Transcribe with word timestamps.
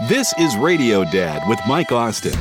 This 0.00 0.34
is 0.38 0.56
Radio 0.56 1.04
Dad 1.04 1.48
with 1.48 1.60
Mike 1.68 1.92
Austin. 1.92 2.36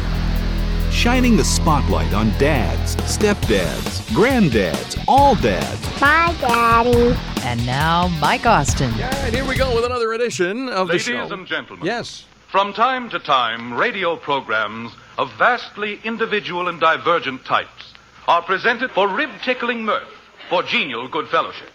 Shining 0.91 1.37
the 1.37 1.43
spotlight 1.43 2.11
on 2.11 2.29
dads, 2.39 2.95
stepdads, 2.95 4.01
granddads, 4.09 5.03
all 5.07 5.35
dads. 5.35 5.79
Bye, 5.99 6.35
Daddy. 6.41 7.15
And 7.43 7.63
now, 7.63 8.07
Mike 8.19 8.47
Austin. 8.47 8.91
All 8.93 9.01
right, 9.01 9.31
here 9.31 9.45
we 9.45 9.55
go 9.55 9.73
with 9.75 9.85
another 9.85 10.13
edition 10.13 10.67
of 10.67 10.87
Ladies 10.87 11.05
the 11.05 11.11
show. 11.11 11.31
and 11.31 11.45
gentlemen. 11.45 11.85
Yes. 11.85 12.25
From 12.47 12.73
time 12.73 13.07
to 13.11 13.19
time, 13.19 13.75
radio 13.75 14.15
programs 14.15 14.91
of 15.19 15.31
vastly 15.37 15.99
individual 16.03 16.67
and 16.69 16.79
divergent 16.79 17.45
types 17.45 17.93
are 18.27 18.41
presented 18.41 18.89
for 18.89 19.07
rib 19.07 19.29
tickling 19.43 19.85
mirth, 19.85 20.09
for 20.49 20.63
genial 20.63 21.07
good 21.07 21.27
fellowship. 21.27 21.69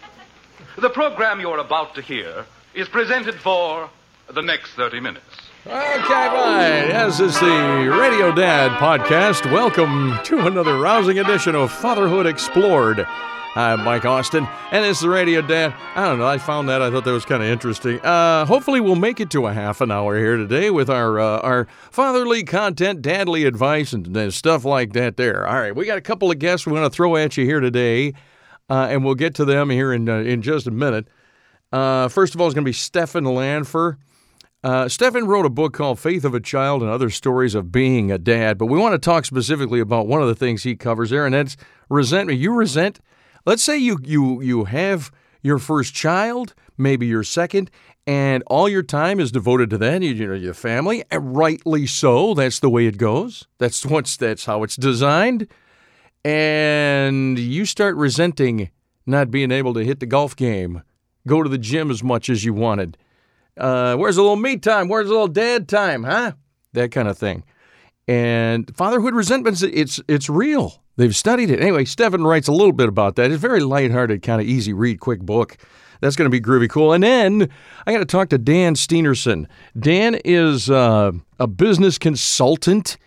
The 0.77 0.89
program 0.89 1.39
you're 1.39 1.59
about 1.59 1.95
to 1.95 2.01
hear 2.01 2.45
is 2.73 2.89
presented 2.89 3.35
for 3.35 3.89
the 4.27 4.41
next 4.41 4.71
30 4.73 4.99
minutes. 4.99 5.48
Okay, 5.67 5.73
fine. 5.73 6.89
As 6.89 7.19
is 7.19 7.37
the 7.37 7.93
Radio 7.99 8.33
Dad 8.33 8.71
podcast. 8.79 9.51
Welcome 9.51 10.17
to 10.23 10.47
another 10.47 10.77
rousing 10.77 11.19
edition 11.19 11.53
of 11.53 11.69
Fatherhood 11.69 12.25
Explored. 12.25 13.05
I'm 13.55 13.83
Mike 13.83 14.05
Austin, 14.05 14.47
and 14.71 14.85
it's 14.85 15.01
the 15.01 15.09
Radio 15.09 15.41
Dad. 15.41 15.73
I 15.95 16.05
don't 16.07 16.17
know. 16.19 16.25
I 16.25 16.37
found 16.37 16.69
that. 16.69 16.81
I 16.81 16.89
thought 16.89 17.03
that 17.03 17.11
was 17.11 17.25
kind 17.25 17.43
of 17.43 17.49
interesting. 17.49 17.99
Uh, 17.99 18.45
hopefully, 18.45 18.79
we'll 18.79 18.95
make 18.95 19.19
it 19.19 19.29
to 19.31 19.47
a 19.47 19.53
half 19.53 19.81
an 19.81 19.91
hour 19.91 20.17
here 20.17 20.37
today 20.37 20.71
with 20.71 20.89
our 20.89 21.19
uh, 21.19 21.39
our 21.39 21.67
fatherly 21.91 22.43
content, 22.45 23.01
dadly 23.01 23.45
advice, 23.45 23.91
and, 23.91 24.15
and 24.15 24.33
stuff 24.33 24.63
like 24.63 24.93
that. 24.93 25.17
There. 25.17 25.45
All 25.45 25.59
right, 25.59 25.75
we 25.75 25.85
got 25.85 25.97
a 25.97 26.01
couple 26.01 26.31
of 26.31 26.39
guests 26.39 26.65
we 26.65 26.71
want 26.71 26.85
to 26.85 26.95
throw 26.95 27.17
at 27.17 27.35
you 27.35 27.43
here 27.43 27.59
today, 27.59 28.13
uh, 28.69 28.87
and 28.89 29.03
we'll 29.03 29.15
get 29.15 29.35
to 29.35 29.45
them 29.45 29.69
here 29.69 29.91
in 29.91 30.07
uh, 30.07 30.19
in 30.19 30.41
just 30.41 30.67
a 30.67 30.71
minute. 30.71 31.09
Uh, 31.73 32.07
first 32.07 32.33
of 32.33 32.39
all, 32.39 32.47
it's 32.47 32.55
going 32.55 32.63
to 32.63 32.69
be 32.69 32.73
Stefan 32.73 33.25
Lanfer. 33.25 33.97
Uh, 34.61 34.89
Stefan 34.89 35.25
wrote 35.25 35.45
a 35.45 35.49
book 35.49 35.73
called 35.73 35.99
Faith 35.99 36.25
of 36.25 36.33
a 36.33 36.39
Child 36.41 36.81
and 36.81 36.91
Other 36.91 37.09
Stories 37.09 37.55
of 37.55 37.71
Being 37.71 38.11
a 38.11 38.17
Dad, 38.17 38.57
but 38.57 38.65
we 38.65 38.77
want 38.77 38.91
to 38.93 38.99
talk 38.99 39.23
specifically 39.23 39.79
about 39.79 40.07
one 40.07 40.21
of 40.21 40.27
the 40.27 40.35
things 40.35 40.63
he 40.63 40.75
covers 40.75 41.11
there, 41.11 41.25
and 41.25 41.33
that's 41.33 41.55
resentment. 41.89 42.39
You 42.39 42.53
resent, 42.53 42.99
let's 43.45 43.63
say 43.63 43.77
you, 43.77 43.99
you, 44.03 44.41
you 44.41 44.65
have 44.65 45.11
your 45.41 45.59
first 45.59 45.93
child, 45.93 46.55
maybe 46.77 47.07
your 47.07 47.23
second, 47.23 47.71
and 48.05 48.43
all 48.47 48.67
your 48.67 48.83
time 48.83 49.21
is 49.21 49.31
devoted 49.31 49.69
to 49.69 49.77
that, 49.77 50.01
you, 50.01 50.11
you 50.11 50.27
know, 50.27 50.33
your 50.33 50.53
family, 50.53 51.05
and 51.09 51.37
rightly 51.37 51.87
so. 51.87 52.33
That's 52.33 52.59
the 52.59 52.69
way 52.69 52.85
it 52.85 52.97
goes. 52.97 53.47
That's 53.59 53.85
what's 53.85 54.17
that's 54.17 54.43
how 54.43 54.63
it's 54.63 54.75
designed. 54.75 55.47
And 56.25 57.39
you 57.39 57.63
start 57.63 57.95
resenting 57.95 58.71
not 59.05 59.31
being 59.31 59.51
able 59.51 59.73
to 59.75 59.85
hit 59.85 60.01
the 60.01 60.05
golf 60.05 60.35
game, 60.35 60.83
go 61.25 61.43
to 61.43 61.49
the 61.49 61.57
gym 61.57 61.89
as 61.89 62.03
much 62.03 62.29
as 62.29 62.43
you 62.43 62.53
wanted. 62.53 62.97
Uh, 63.59 63.95
where's 63.97 64.17
a 64.17 64.21
little 64.21 64.37
me 64.37 64.57
time? 64.57 64.87
Where's 64.87 65.07
a 65.07 65.11
little 65.11 65.27
dad 65.27 65.67
time? 65.67 66.03
Huh? 66.03 66.33
That 66.73 66.91
kind 66.91 67.07
of 67.07 67.17
thing. 67.17 67.43
And 68.07 68.75
fatherhood 68.75 69.13
resentments, 69.13 69.61
it's 69.61 70.01
it's 70.07 70.29
real. 70.29 70.81
They've 70.95 71.15
studied 71.15 71.49
it. 71.49 71.61
Anyway, 71.61 71.85
Stefan 71.85 72.23
writes 72.23 72.47
a 72.47 72.51
little 72.51 72.71
bit 72.71 72.89
about 72.89 73.15
that. 73.15 73.31
It's 73.31 73.35
a 73.35 73.37
very 73.37 73.61
lighthearted, 73.61 74.21
kind 74.21 74.41
of 74.41 74.47
easy 74.47 74.73
read, 74.73 74.99
quick 74.99 75.21
book. 75.21 75.57
That's 76.01 76.15
going 76.15 76.25
to 76.25 76.31
be 76.31 76.41
groovy 76.41 76.69
cool. 76.69 76.93
And 76.93 77.03
then 77.03 77.49
I 77.85 77.91
got 77.91 77.99
to 77.99 78.05
talk 78.05 78.29
to 78.29 78.37
Dan 78.37 78.75
Steenerson. 78.75 79.45
Dan 79.77 80.15
is 80.25 80.69
uh, 80.69 81.11
a 81.39 81.47
business 81.47 81.97
consultant. 81.97 82.97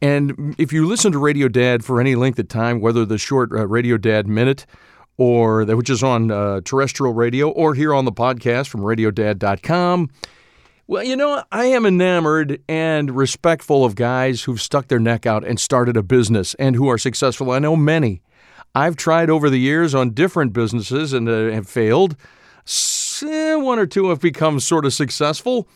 And 0.00 0.54
if 0.58 0.72
you 0.72 0.86
listen 0.86 1.12
to 1.12 1.18
Radio 1.18 1.48
Dad 1.48 1.84
for 1.84 2.00
any 2.00 2.14
length 2.14 2.38
of 2.38 2.48
time, 2.48 2.80
whether 2.80 3.04
the 3.04 3.18
short 3.18 3.52
uh, 3.52 3.66
Radio 3.66 3.96
Dad 3.96 4.26
minute 4.26 4.66
or 5.18 5.64
that 5.64 5.76
which 5.76 5.90
is 5.90 6.02
on 6.02 6.30
uh, 6.30 6.60
terrestrial 6.64 7.12
radio 7.12 7.50
or 7.50 7.74
here 7.74 7.92
on 7.92 8.04
the 8.06 8.12
podcast 8.12 8.68
from 8.68 8.80
radiodad.com. 8.80 10.08
Well, 10.86 11.04
you 11.04 11.16
know, 11.16 11.42
I 11.52 11.66
am 11.66 11.84
enamored 11.84 12.62
and 12.66 13.14
respectful 13.14 13.84
of 13.84 13.94
guys 13.94 14.44
who've 14.44 14.60
stuck 14.60 14.88
their 14.88 14.98
neck 14.98 15.26
out 15.26 15.44
and 15.44 15.60
started 15.60 15.98
a 15.98 16.02
business 16.02 16.54
and 16.54 16.76
who 16.76 16.88
are 16.88 16.96
successful. 16.96 17.50
I 17.50 17.58
know 17.58 17.76
many. 17.76 18.22
I've 18.74 18.96
tried 18.96 19.28
over 19.28 19.50
the 19.50 19.58
years 19.58 19.94
on 19.94 20.10
different 20.10 20.54
businesses 20.54 21.12
and 21.12 21.28
uh, 21.28 21.50
have 21.50 21.68
failed. 21.68 22.16
One 23.20 23.78
or 23.78 23.86
two 23.86 24.08
have 24.08 24.20
become 24.20 24.60
sort 24.60 24.86
of 24.86 24.94
successful. 24.94 25.68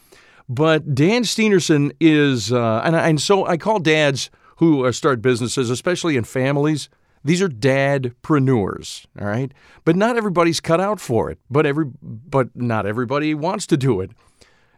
But 0.49 0.95
Dan 0.95 1.23
Steenerson 1.23 1.93
is, 2.01 2.53
uh, 2.53 2.83
and, 2.85 2.95
and 2.95 3.21
so 3.21 3.47
I 3.47 3.57
call 3.57 3.81
dads 3.81 4.31
who 4.57 4.87
uh, 4.87 4.93
start 4.93 5.21
businesses, 5.21 5.71
especially 5.71 6.17
in 6.17 6.25
families, 6.25 6.89
these 7.25 7.41
are 7.41 7.49
dadpreneurs, 7.49 9.07
all 9.21 9.27
right? 9.27 9.53
But 9.85 9.97
not 9.97 10.17
everybody's 10.17 10.61
cut 10.61 10.81
out 10.81 11.01
for 11.01 11.31
it. 11.31 11.39
But 11.51 11.67
every 11.67 11.87
but 12.03 12.55
not 12.55 12.87
everybody 12.87 13.35
wants 13.35 13.67
to 13.69 13.77
do 13.77 14.01
it. 14.01 14.11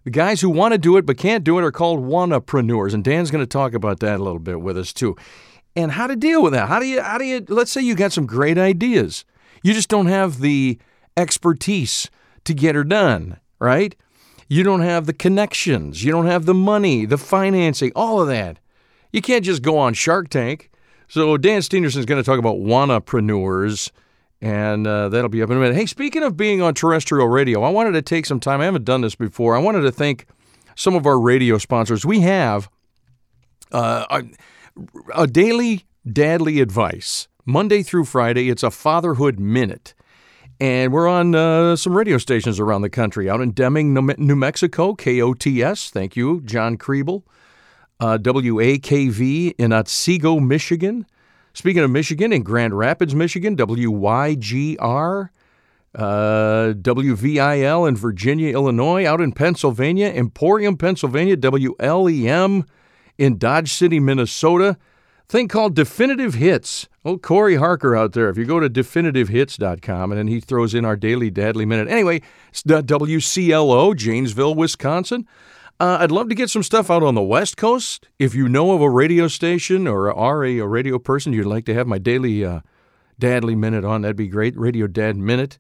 The 0.05 0.11
guys 0.11 0.43
who 0.43 0.51
want 0.51 0.73
to 0.73 0.79
do 0.79 0.97
it 0.97 1.07
but 1.07 1.17
can't 1.17 1.45
do 1.45 1.59
it 1.59 1.65
are 1.65 1.73
called 1.73 2.05
wannapreneurs, 2.05 2.93
and 2.93 3.03
Dan's 3.03 3.31
going 3.31 3.43
to 3.43 3.47
talk 3.47 3.73
about 3.73 4.01
that 4.01 4.21
a 4.21 4.23
little 4.23 4.39
bit 4.39 4.61
with 4.61 4.77
us 4.77 4.93
too. 4.93 5.17
And 5.75 5.93
how 5.93 6.07
to 6.07 6.15
deal 6.15 6.43
with 6.43 6.53
that. 6.53 6.69
How 6.69 6.79
do 6.79 6.87
you 6.87 7.01
how 7.01 7.19
do 7.19 7.25
you 7.25 7.45
let's 7.49 7.73
say 7.73 7.81
you 7.81 7.95
got 7.95 8.13
some 8.13 8.27
great 8.27 8.59
ideas. 8.59 9.25
You 9.63 9.73
just 9.73 9.89
don't 9.89 10.07
have 10.07 10.41
the 10.41 10.79
expertise 11.17 12.11
to 12.45 12.53
get 12.53 12.75
her 12.75 12.85
done, 12.85 13.39
right? 13.59 13.97
You 14.47 14.63
don't 14.63 14.83
have 14.83 15.07
the 15.07 15.15
connections, 15.15 16.05
you 16.05 16.13
don't 16.13 16.27
have 16.27 16.45
the 16.45 16.55
money, 16.55 17.07
the 17.07 17.17
financing, 17.17 17.93
all 17.97 18.21
of 18.21 18.29
that. 18.29 18.59
You 19.11 19.23
can't 19.23 19.45
just 19.45 19.63
go 19.63 19.79
on 19.79 19.95
Shark 19.95 20.29
Tank. 20.29 20.71
So 21.15 21.37
Dan 21.37 21.61
Steenerson 21.61 21.99
is 21.99 22.07
going 22.07 22.21
to 22.21 22.27
talk 22.29 22.41
about 22.41 22.57
wannapreneurs, 22.57 23.93
and 24.41 24.85
uh, 24.85 25.11
that'll 25.11 25.29
be 25.29 25.45
up 25.45 25.51
in 25.51 25.57
a 25.57 25.61
minute. 25.61 25.77
Hey, 25.77 25.87
speaking 25.87 26.25
of 26.25 26.37
being 26.37 26.61
on 26.61 26.75
terrestrial 26.75 27.29
radio, 27.29 27.63
I 27.63 27.69
wanted 27.69 27.93
to 27.93 28.03
take 28.03 28.27
some 28.27 28.41
time. 28.41 28.61
I 28.61 28.65
haven't 28.65 28.85
done 28.85 29.03
this 29.03 29.15
before. 29.15 29.55
I 29.55 29.61
wanted 29.61 29.83
to 29.83 29.93
thank 29.93 30.27
some 30.75 30.97
of 30.97 31.07
our 31.07 31.21
radio 31.21 31.57
sponsors. 31.59 32.05
We 32.05 32.23
have 32.23 32.69
uh, 33.71 34.07
a, 34.11 34.25
a 35.15 35.27
daily 35.29 35.85
dadly 36.05 36.61
advice 36.61 37.29
Monday 37.47 37.85
through 37.85 38.07
Friday. 38.07 38.51
It's 38.51 38.65
a 38.65 38.73
fatherhood 38.73 39.39
minute. 39.39 39.95
And 40.59 40.93
we're 40.93 41.07
on 41.07 41.37
uh, 41.37 41.77
some 41.77 41.97
radio 41.97 42.19
stations 42.19 42.59
around 42.59 42.83
the 42.83 42.91
country. 42.91 43.31
Out 43.31 43.41
in 43.41 43.53
Deming, 43.53 43.95
New 43.95 44.35
Mexico, 44.35 44.97
KOTS. 44.97 45.91
Thank 45.91 46.17
you, 46.17 46.41
John 46.41 46.77
Kriebel 46.77 47.23
uh, 48.01 48.19
WAKV 48.19 49.55
in 49.59 49.73
Otsego, 49.73 50.41
Michigan. 50.41 51.07
Speaking 51.53 51.83
of 51.83 51.91
Michigan, 51.91 52.33
in 52.33 52.43
Grand 52.43 52.77
Rapids, 52.77 53.15
Michigan, 53.15 53.57
WYGR, 53.57 55.29
uh, 55.95 56.73
WVIL 56.77 57.89
in 57.89 57.97
Virginia, 57.97 58.53
Illinois. 58.53 59.07
Out 59.07 59.21
in 59.21 59.33
Pennsylvania, 59.33 60.09
Emporium, 60.09 60.77
Pennsylvania, 60.77 61.37
WLEM 61.37 62.67
in 63.19 63.39
Dodge 63.39 63.73
City, 63.73 64.01
Minnesota. 64.01 64.77
Thing 65.29 65.49
called 65.49 65.75
Definitive 65.75 66.35
Hits. 66.35 66.89
Oh, 67.05 67.17
Corey 67.17 67.57
Harker 67.57 67.97
out 67.97 68.13
there. 68.13 68.29
If 68.29 68.37
you 68.37 68.45
go 68.45 68.61
to 68.61 68.69
definitivehits.com 68.69 70.13
and 70.13 70.19
then 70.19 70.27
he 70.27 70.41
throws 70.41 70.75
in 70.75 70.85
our 70.85 70.97
daily 70.97 71.31
Dadly 71.31 71.67
Minute. 71.67 71.89
Anyway, 71.89 72.21
WCLO, 72.53 73.97
Janesville, 73.97 74.55
Wisconsin. 74.55 75.27
Uh, 75.81 75.99
I'd 76.01 76.13
love 76.13 76.29
to 76.29 76.35
get 76.35 76.51
some 76.51 76.63
stuff 76.63 76.91
out 76.91 77.03
on 77.03 77.15
the 77.15 77.23
West 77.23 77.57
Coast. 77.57 78.09
If 78.19 78.35
you 78.35 78.49
know 78.49 78.73
of 78.73 78.81
a 78.81 78.89
radio 78.89 79.27
station 79.27 79.89
or 79.89 80.13
are 80.13 80.45
a, 80.45 80.61
radio 80.61 80.99
person 80.99 81.33
you'd 81.33 81.47
like 81.47 81.65
to 81.67 81.75
have 81.75 81.87
my 81.87 81.99
daily 81.99 82.45
uh, 82.45 82.61
Dadly 83.21 83.57
Minute 83.57 83.85
on, 83.85 84.03
that'd 84.03 84.17
be 84.17 84.29
great. 84.29 84.57
Radio 84.57 84.87
Dad 84.87 85.17
Minute. 85.17 85.59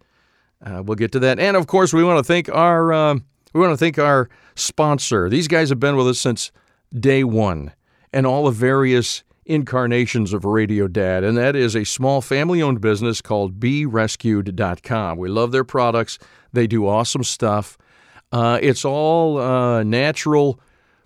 Uh, 0.65 0.83
we'll 0.85 0.95
get 0.95 1.13
to 1.13 1.19
that. 1.19 1.39
And 1.39 1.57
of 1.57 1.67
course, 1.67 1.93
we 1.93 2.05
want 2.05 2.19
to 2.19 2.25
thank 2.25 2.49
our 2.49 2.93
uh, 2.93 3.15
we 3.53 3.61
want 3.61 3.73
to 3.73 3.77
thank 3.77 3.99
our 3.99 4.29
sponsor. 4.55 5.29
These 5.29 5.49
guys 5.49 5.69
have 5.69 5.81
been 5.81 5.97
with 5.97 6.09
us 6.09 6.19
since 6.19 6.53
day 6.99 7.25
one, 7.25 7.73
and 8.13 8.27
all 8.27 8.45
the 8.45 8.51
various 8.51 9.25
incarnations 9.47 10.33
of 10.33 10.45
Radio 10.45 10.89
Dad, 10.89 11.23
and 11.23 11.37
that 11.37 11.55
is 11.55 11.77
a 11.77 11.85
small 11.85 12.21
family-owned 12.21 12.81
business 12.81 13.21
called 13.21 13.61
BeRescued.com. 13.61 15.19
We 15.19 15.29
love 15.29 15.53
their 15.53 15.65
products. 15.65 16.19
They 16.53 16.67
do 16.67 16.87
awesome 16.87 17.25
stuff. 17.25 17.77
Uh, 18.35 18.59
it's 18.61 18.85
all 18.85 19.39
uh, 19.39 19.85
natural 19.85 20.59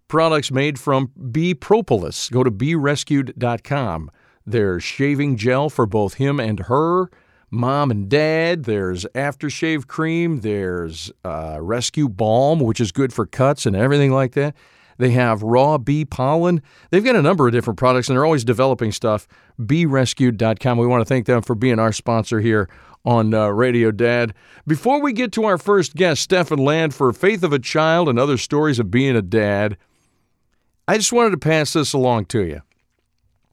products 0.08 0.50
made 0.50 0.78
from 0.78 1.12
bee 1.30 1.52
propolis. 1.52 2.30
Go 2.30 2.42
to 2.42 2.50
berescued.com. 2.50 4.10
There's 4.46 4.82
shaving 4.82 5.36
gel 5.36 5.68
for 5.68 5.84
both 5.84 6.14
him 6.14 6.40
and 6.40 6.58
her, 6.60 7.10
mom 7.50 7.90
and 7.90 8.08
dad. 8.08 8.64
There's 8.64 9.04
aftershave 9.14 9.86
cream. 9.86 10.40
There's 10.40 11.12
uh, 11.22 11.58
rescue 11.60 12.08
balm, 12.08 12.60
which 12.60 12.80
is 12.80 12.92
good 12.92 13.12
for 13.12 13.26
cuts 13.26 13.66
and 13.66 13.76
everything 13.76 14.10
like 14.10 14.32
that. 14.32 14.56
They 14.96 15.10
have 15.10 15.42
raw 15.42 15.76
bee 15.76 16.06
pollen. 16.06 16.62
They've 16.90 17.04
got 17.04 17.14
a 17.14 17.20
number 17.20 17.46
of 17.46 17.52
different 17.52 17.78
products, 17.78 18.08
and 18.08 18.16
they're 18.16 18.24
always 18.24 18.42
developing 18.42 18.90
stuff. 18.90 19.28
BeRescued.com. 19.60 20.78
We 20.78 20.86
want 20.86 21.02
to 21.02 21.04
thank 21.04 21.26
them 21.26 21.42
for 21.42 21.54
being 21.54 21.78
our 21.78 21.92
sponsor 21.92 22.40
here 22.40 22.70
on 23.08 23.32
uh, 23.32 23.48
Radio 23.48 23.90
Dad. 23.90 24.34
Before 24.66 25.00
we 25.00 25.14
get 25.14 25.32
to 25.32 25.44
our 25.46 25.56
first 25.56 25.96
guest, 25.96 26.20
Stefan 26.20 26.58
Lanfer 26.58 27.16
Faith 27.16 27.42
of 27.42 27.54
a 27.54 27.58
Child 27.58 28.06
and 28.06 28.18
Other 28.18 28.36
Stories 28.36 28.78
of 28.78 28.90
Being 28.90 29.16
a 29.16 29.22
Dad, 29.22 29.78
I 30.86 30.98
just 30.98 31.10
wanted 31.10 31.30
to 31.30 31.38
pass 31.38 31.72
this 31.72 31.94
along 31.94 32.26
to 32.26 32.44
you. 32.44 32.60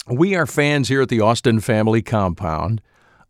We 0.09 0.35
are 0.35 0.45
fans 0.45 0.89
here 0.89 1.01
at 1.01 1.07
the 1.07 1.21
Austin 1.21 1.61
Family 1.61 2.01
Compound 2.01 2.81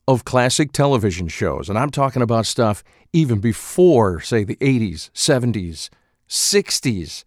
of 0.08 0.26
classic 0.26 0.72
television 0.72 1.28
shows, 1.28 1.70
and 1.70 1.78
I'm 1.78 1.92
talking 1.92 2.24
about 2.24 2.48
stuff 2.48 2.84
even 3.14 3.40
before, 3.40 4.20
say, 4.20 4.44
the 4.44 4.56
80s, 4.56 5.12
70s, 5.12 5.90
60s. 6.28 7.24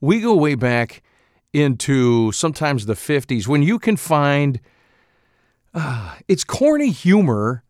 we 0.00 0.18
go 0.22 0.34
way 0.34 0.54
back 0.54 1.02
into 1.52 2.32
sometimes 2.32 2.86
the 2.86 2.94
50s 2.94 3.46
when 3.46 3.62
you 3.62 3.78
can 3.78 3.98
find 3.98 4.60
uh, 5.74 6.16
it's 6.26 6.42
corny 6.42 6.90
humor, 6.90 7.64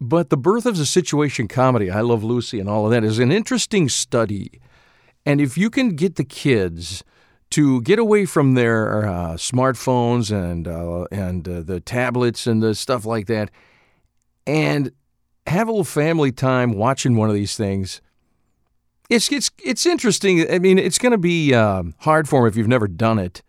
but 0.00 0.30
the 0.30 0.36
birth 0.36 0.64
of 0.64 0.78
the 0.78 0.86
situation 0.86 1.46
comedy, 1.46 1.90
I 1.90 2.00
Love 2.00 2.24
Lucy 2.24 2.58
and 2.58 2.68
all 2.68 2.86
of 2.86 2.90
that, 2.92 3.04
is 3.04 3.18
an 3.18 3.30
interesting 3.30 3.88
study. 3.88 4.60
And 5.26 5.40
if 5.40 5.58
you 5.58 5.68
can 5.68 5.90
get 5.90 6.16
the 6.16 6.24
kids 6.24 7.04
to 7.50 7.82
get 7.82 7.98
away 7.98 8.24
from 8.24 8.54
their 8.54 9.06
uh, 9.06 9.34
smartphones 9.34 10.32
and 10.32 10.66
uh, 10.66 11.04
and 11.12 11.46
uh, 11.46 11.60
the 11.62 11.80
tablets 11.80 12.46
and 12.46 12.62
the 12.62 12.74
stuff 12.74 13.04
like 13.04 13.26
that, 13.26 13.50
and 14.46 14.92
have 15.46 15.68
a 15.68 15.70
little 15.70 15.84
family 15.84 16.32
time 16.32 16.72
watching 16.72 17.16
one 17.16 17.28
of 17.28 17.34
these 17.34 17.56
things. 17.56 18.00
It's 19.10 19.30
it's 19.30 19.50
it's 19.62 19.84
interesting. 19.84 20.50
I 20.50 20.58
mean, 20.58 20.78
it's 20.78 20.98
going 20.98 21.12
to 21.12 21.18
be 21.18 21.52
um, 21.52 21.94
hard 21.98 22.28
for 22.28 22.40
them 22.40 22.48
if 22.48 22.56
you've 22.56 22.68
never 22.68 22.88
done 22.88 23.18
it, 23.18 23.42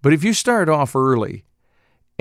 but 0.00 0.14
if 0.14 0.24
you 0.24 0.32
start 0.32 0.70
off 0.70 0.96
early 0.96 1.44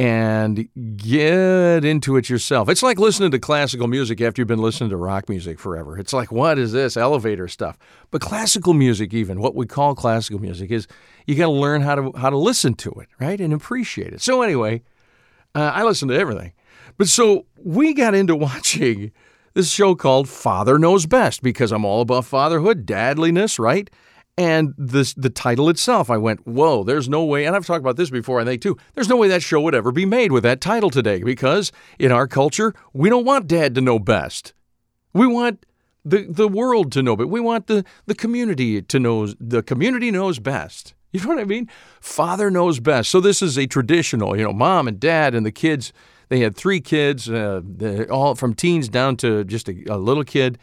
and 0.02 0.68
get 0.98 1.86
into 1.86 2.18
it 2.18 2.28
yourself. 2.28 2.70
It's 2.70 2.82
like 2.82 2.98
listening 2.98 3.30
to 3.30 3.38
classical 3.38 3.86
music 3.86 4.20
after 4.20 4.42
you've 4.42 4.48
been 4.48 4.58
listening 4.58 4.90
to 4.90 4.98
rock 4.98 5.30
music 5.30 5.60
forever. 5.60 5.96
It's 5.96 6.12
like, 6.12 6.32
what 6.32 6.58
is 6.58 6.72
this 6.72 6.98
elevator 6.98 7.48
stuff? 7.48 7.78
But 8.10 8.20
classical 8.20 8.74
music, 8.74 9.14
even 9.14 9.40
what 9.40 9.54
we 9.54 9.68
call 9.68 9.94
classical 9.94 10.42
music, 10.42 10.72
is 10.72 10.88
you 11.28 11.36
got 11.36 11.46
to 11.46 11.52
learn 11.52 11.82
how 11.82 11.94
to 11.94 12.12
how 12.18 12.32
to 12.32 12.38
listen 12.38 12.74
to 12.78 12.90
it, 12.94 13.10
right, 13.20 13.40
and 13.40 13.54
appreciate 13.54 14.12
it. 14.12 14.22
So 14.22 14.42
anyway, 14.42 14.82
uh, 15.54 15.72
I 15.72 15.84
listen 15.84 16.08
to 16.08 16.18
everything, 16.18 16.54
but 16.98 17.08
so 17.08 17.46
we 17.64 17.94
got 17.94 18.16
into 18.16 18.36
watching 18.48 19.12
this 19.54 19.70
show 19.70 19.94
called 19.94 20.28
Father 20.28 20.80
Knows 20.80 21.06
Best 21.06 21.44
because 21.44 21.72
I'm 21.72 21.86
all 21.86 22.02
about 22.02 22.26
fatherhood, 22.26 22.88
dadliness, 22.88 23.60
right? 23.60 23.88
And 24.38 24.74
the 24.78 25.14
the 25.18 25.30
title 25.30 25.70
itself, 25.70 26.10
I 26.10 26.18
went, 26.18 26.48
whoa, 26.48 26.84
there's 26.84 27.10
no 27.10 27.24
way, 27.26 27.46
and 27.46 27.56
I've 27.56 27.66
talked 27.66 27.82
about 27.82 27.98
this 27.98 28.10
before, 28.10 28.40
I 28.40 28.46
think 28.46 28.62
too, 28.62 28.78
there's 28.94 29.10
no 29.10 29.18
way 29.18 29.28
that 29.28 29.44
show 29.44 29.60
would 29.62 29.76
ever 29.76 29.92
be 29.92 30.06
made 30.06 30.32
with 30.32 30.44
that 30.44 30.62
title 30.62 30.90
today 30.90 31.22
because 31.22 31.72
in 32.00 32.12
our 32.12 32.28
culture, 32.28 32.74
we 32.94 33.10
don't 33.10 33.26
want 33.26 33.48
dad 33.48 33.76
to 33.76 33.82
know 33.82 34.00
best. 34.00 34.54
We 35.14 35.28
want 35.28 35.66
the, 36.04 36.26
the 36.30 36.48
world 36.48 36.92
to 36.94 37.04
know, 37.04 37.16
but 37.16 37.28
we 37.28 37.40
want 37.40 37.68
the, 37.68 37.86
the 38.06 38.16
community 38.16 38.82
to 38.82 39.00
know, 39.00 39.28
the 39.40 39.62
community 39.62 40.12
knows 40.12 40.40
best. 40.40 40.94
You 41.12 41.20
know 41.20 41.28
what 41.28 41.40
I 41.40 41.44
mean? 41.44 41.70
Father 42.00 42.50
knows 42.50 42.80
best. 42.80 43.12
So 43.12 43.20
this 43.20 43.42
is 43.42 43.58
a 43.58 43.68
traditional, 43.68 44.38
you 44.38 44.44
know, 44.44 44.54
mom 44.54 44.88
and 44.88 44.98
dad 45.00 45.36
and 45.36 45.46
the 45.46 45.52
kids. 45.52 45.92
They 46.30 46.40
had 46.40 46.56
three 46.56 46.80
kids, 46.80 47.30
uh, 47.30 47.62
all 48.10 48.36
from 48.36 48.54
teens 48.54 48.88
down 48.88 49.18
to 49.18 49.44
just 49.44 49.68
a, 49.68 49.84
a 49.90 49.98
little 49.98 50.24
kid. 50.24 50.58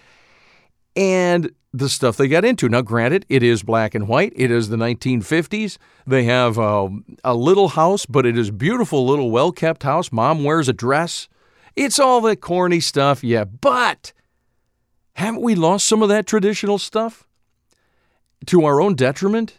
And 0.97 1.51
the 1.73 1.89
stuff 1.89 2.17
they 2.17 2.29
got 2.29 2.45
into. 2.45 2.69
Now, 2.69 2.83
granted, 2.83 3.27
it 3.29 3.43
is 3.43 3.63
black 3.63 3.95
and 3.95 4.09
white. 4.09 4.33
It 4.35 4.51
is 4.51 4.69
the 4.69 4.77
1950s. 4.77 5.79
They 6.07 6.25
have 6.25 6.59
a, 6.59 6.89
a 7.25 7.35
little 7.35 7.69
house, 7.69 8.07
but 8.07 8.25
it 8.25 8.39
is 8.39 8.51
beautiful 8.51 9.07
little 9.07 9.31
well 9.31 9.53
kept 9.53 9.83
house. 9.83 10.11
Mom 10.11 10.45
wears 10.45 10.69
a 10.69 10.73
dress. 10.73 11.29
It's 11.77 11.99
all 11.99 12.21
the 12.21 12.37
corny 12.37 12.81
stuff, 12.81 13.23
yeah. 13.23 13.45
But 13.45 14.13
haven't 15.15 15.43
we 15.43 15.55
lost 15.55 15.87
some 15.87 16.03
of 16.03 16.09
that 16.09 16.27
traditional 16.27 16.79
stuff 16.79 17.27
to 18.47 18.65
our 18.65 18.81
own 18.81 18.95
detriment? 18.95 19.59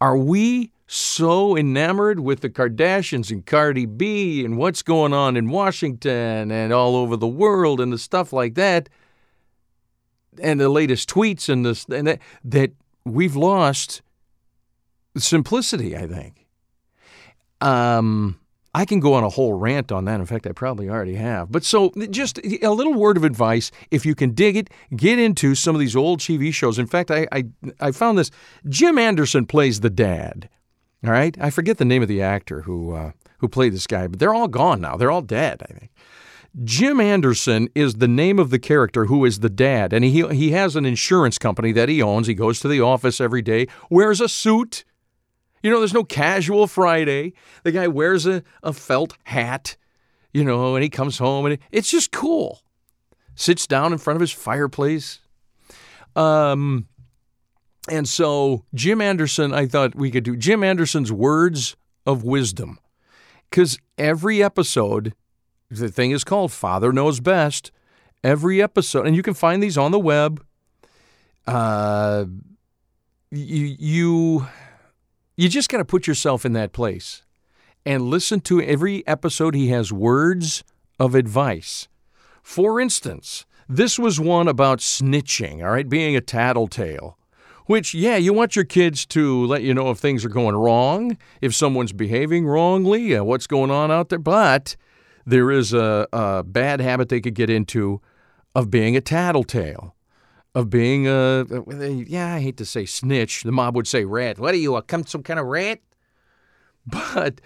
Are 0.00 0.16
we 0.16 0.72
so 0.86 1.56
enamored 1.56 2.20
with 2.20 2.40
the 2.40 2.50
Kardashians 2.50 3.30
and 3.30 3.46
Cardi 3.46 3.86
B 3.86 4.44
and 4.44 4.58
what's 4.58 4.82
going 4.82 5.12
on 5.12 5.36
in 5.36 5.50
Washington 5.50 6.50
and 6.50 6.72
all 6.72 6.96
over 6.96 7.16
the 7.16 7.26
world 7.26 7.80
and 7.80 7.92
the 7.92 7.98
stuff 7.98 8.32
like 8.32 8.54
that? 8.54 8.88
And 10.42 10.60
the 10.60 10.68
latest 10.68 11.08
tweets 11.08 11.48
and 11.48 11.64
this 11.64 11.84
and 11.86 12.06
that, 12.06 12.18
that 12.44 12.72
we've 13.04 13.36
lost 13.36 14.02
simplicity. 15.16 15.96
I 15.96 16.06
think. 16.06 16.46
Um, 17.60 18.40
I 18.72 18.84
can 18.84 19.00
go 19.00 19.14
on 19.14 19.24
a 19.24 19.28
whole 19.28 19.54
rant 19.54 19.90
on 19.90 20.04
that. 20.04 20.20
In 20.20 20.26
fact, 20.26 20.46
I 20.46 20.52
probably 20.52 20.88
already 20.88 21.16
have. 21.16 21.50
But 21.50 21.64
so, 21.64 21.92
just 22.10 22.38
a 22.62 22.70
little 22.70 22.94
word 22.94 23.16
of 23.16 23.24
advice: 23.24 23.70
if 23.90 24.06
you 24.06 24.14
can 24.14 24.30
dig 24.32 24.56
it, 24.56 24.70
get 24.94 25.18
into 25.18 25.54
some 25.54 25.74
of 25.74 25.80
these 25.80 25.96
old 25.96 26.20
TV 26.20 26.54
shows. 26.54 26.78
In 26.78 26.86
fact, 26.86 27.10
I 27.10 27.26
I, 27.32 27.44
I 27.80 27.92
found 27.92 28.18
this. 28.18 28.30
Jim 28.68 28.98
Anderson 28.98 29.46
plays 29.46 29.80
the 29.80 29.90
dad. 29.90 30.48
All 31.04 31.10
right, 31.10 31.36
I 31.40 31.50
forget 31.50 31.78
the 31.78 31.84
name 31.84 32.02
of 32.02 32.08
the 32.08 32.22
actor 32.22 32.62
who 32.62 32.92
uh, 32.92 33.12
who 33.38 33.48
played 33.48 33.72
this 33.72 33.86
guy, 33.86 34.06
but 34.06 34.20
they're 34.20 34.34
all 34.34 34.48
gone 34.48 34.80
now. 34.80 34.96
They're 34.96 35.10
all 35.10 35.22
dead. 35.22 35.62
I 35.68 35.72
think. 35.72 35.90
Jim 36.64 37.00
Anderson 37.00 37.68
is 37.74 37.94
the 37.94 38.08
name 38.08 38.38
of 38.38 38.50
the 38.50 38.58
character 38.58 39.04
who 39.04 39.24
is 39.24 39.38
the 39.38 39.50
dad, 39.50 39.92
and 39.92 40.04
he 40.04 40.26
he 40.28 40.50
has 40.50 40.74
an 40.74 40.84
insurance 40.84 41.38
company 41.38 41.72
that 41.72 41.88
he 41.88 42.02
owns. 42.02 42.26
He 42.26 42.34
goes 42.34 42.60
to 42.60 42.68
the 42.68 42.80
office 42.80 43.20
every 43.20 43.42
day, 43.42 43.68
wears 43.88 44.20
a 44.20 44.28
suit. 44.28 44.84
You 45.62 45.70
know, 45.70 45.78
there's 45.78 45.94
no 45.94 46.04
casual 46.04 46.66
Friday. 46.66 47.34
The 47.64 47.72
guy 47.72 47.86
wears 47.86 48.26
a, 48.26 48.42
a 48.62 48.72
felt 48.72 49.16
hat, 49.24 49.76
you 50.32 50.42
know, 50.42 50.74
and 50.74 50.82
he 50.82 50.88
comes 50.88 51.18
home 51.18 51.46
and 51.46 51.58
it's 51.70 51.90
just 51.90 52.12
cool. 52.12 52.62
Sits 53.34 53.66
down 53.66 53.92
in 53.92 53.98
front 53.98 54.16
of 54.16 54.20
his 54.20 54.32
fireplace. 54.32 55.20
Um, 56.16 56.88
and 57.88 58.08
so 58.08 58.64
Jim 58.74 59.00
Anderson, 59.00 59.52
I 59.52 59.66
thought 59.66 59.94
we 59.94 60.10
could 60.10 60.24
do 60.24 60.36
Jim 60.36 60.64
Anderson's 60.64 61.12
words 61.12 61.76
of 62.06 62.24
wisdom. 62.24 62.78
Because 63.50 63.78
every 63.98 64.42
episode 64.42 65.12
the 65.70 65.88
thing 65.88 66.10
is 66.10 66.24
called 66.24 66.52
Father 66.52 66.92
Knows 66.92 67.20
Best. 67.20 67.70
Every 68.22 68.60
episode, 68.60 69.06
and 69.06 69.16
you 69.16 69.22
can 69.22 69.34
find 69.34 69.62
these 69.62 69.78
on 69.78 69.92
the 69.92 69.98
web. 69.98 70.44
Uh, 71.46 72.26
you 73.30 73.76
you 73.78 74.46
you 75.36 75.48
just 75.48 75.70
got 75.70 75.78
to 75.78 75.84
put 75.86 76.06
yourself 76.06 76.44
in 76.44 76.52
that 76.52 76.72
place 76.72 77.22
and 77.86 78.02
listen 78.02 78.40
to 78.40 78.60
every 78.60 79.06
episode. 79.06 79.54
He 79.54 79.68
has 79.68 79.90
words 79.90 80.64
of 80.98 81.14
advice. 81.14 81.88
For 82.42 82.78
instance, 82.78 83.46
this 83.68 83.98
was 83.98 84.20
one 84.20 84.48
about 84.48 84.80
snitching. 84.80 85.64
All 85.64 85.70
right, 85.70 85.88
being 85.88 86.14
a 86.14 86.20
tattletale. 86.20 87.16
Which, 87.66 87.94
yeah, 87.94 88.16
you 88.16 88.32
want 88.32 88.56
your 88.56 88.64
kids 88.64 89.06
to 89.06 89.46
let 89.46 89.62
you 89.62 89.72
know 89.72 89.90
if 89.90 89.98
things 89.98 90.24
are 90.24 90.28
going 90.30 90.56
wrong, 90.56 91.16
if 91.40 91.54
someone's 91.54 91.92
behaving 91.92 92.46
wrongly, 92.46 93.14
uh, 93.14 93.22
what's 93.22 93.46
going 93.46 93.70
on 93.70 93.92
out 93.92 94.08
there. 94.08 94.18
But 94.18 94.76
there 95.30 95.50
is 95.50 95.72
a, 95.72 96.06
a 96.12 96.42
bad 96.44 96.80
habit 96.80 97.08
they 97.08 97.20
could 97.20 97.34
get 97.34 97.50
into 97.50 98.00
of 98.54 98.70
being 98.70 98.96
a 98.96 99.00
tattletale, 99.00 99.94
of 100.54 100.68
being 100.70 101.06
a, 101.06 101.44
yeah, 102.06 102.34
I 102.34 102.40
hate 102.40 102.56
to 102.58 102.64
say 102.64 102.84
snitch. 102.84 103.44
The 103.44 103.52
mob 103.52 103.76
would 103.76 103.86
say 103.86 104.04
rat. 104.04 104.38
What 104.38 104.54
are 104.54 104.58
you, 104.58 104.76
a, 104.76 104.84
some 105.06 105.22
kind 105.22 105.40
of 105.40 105.46
rat? 105.46 105.80
But 106.86 107.40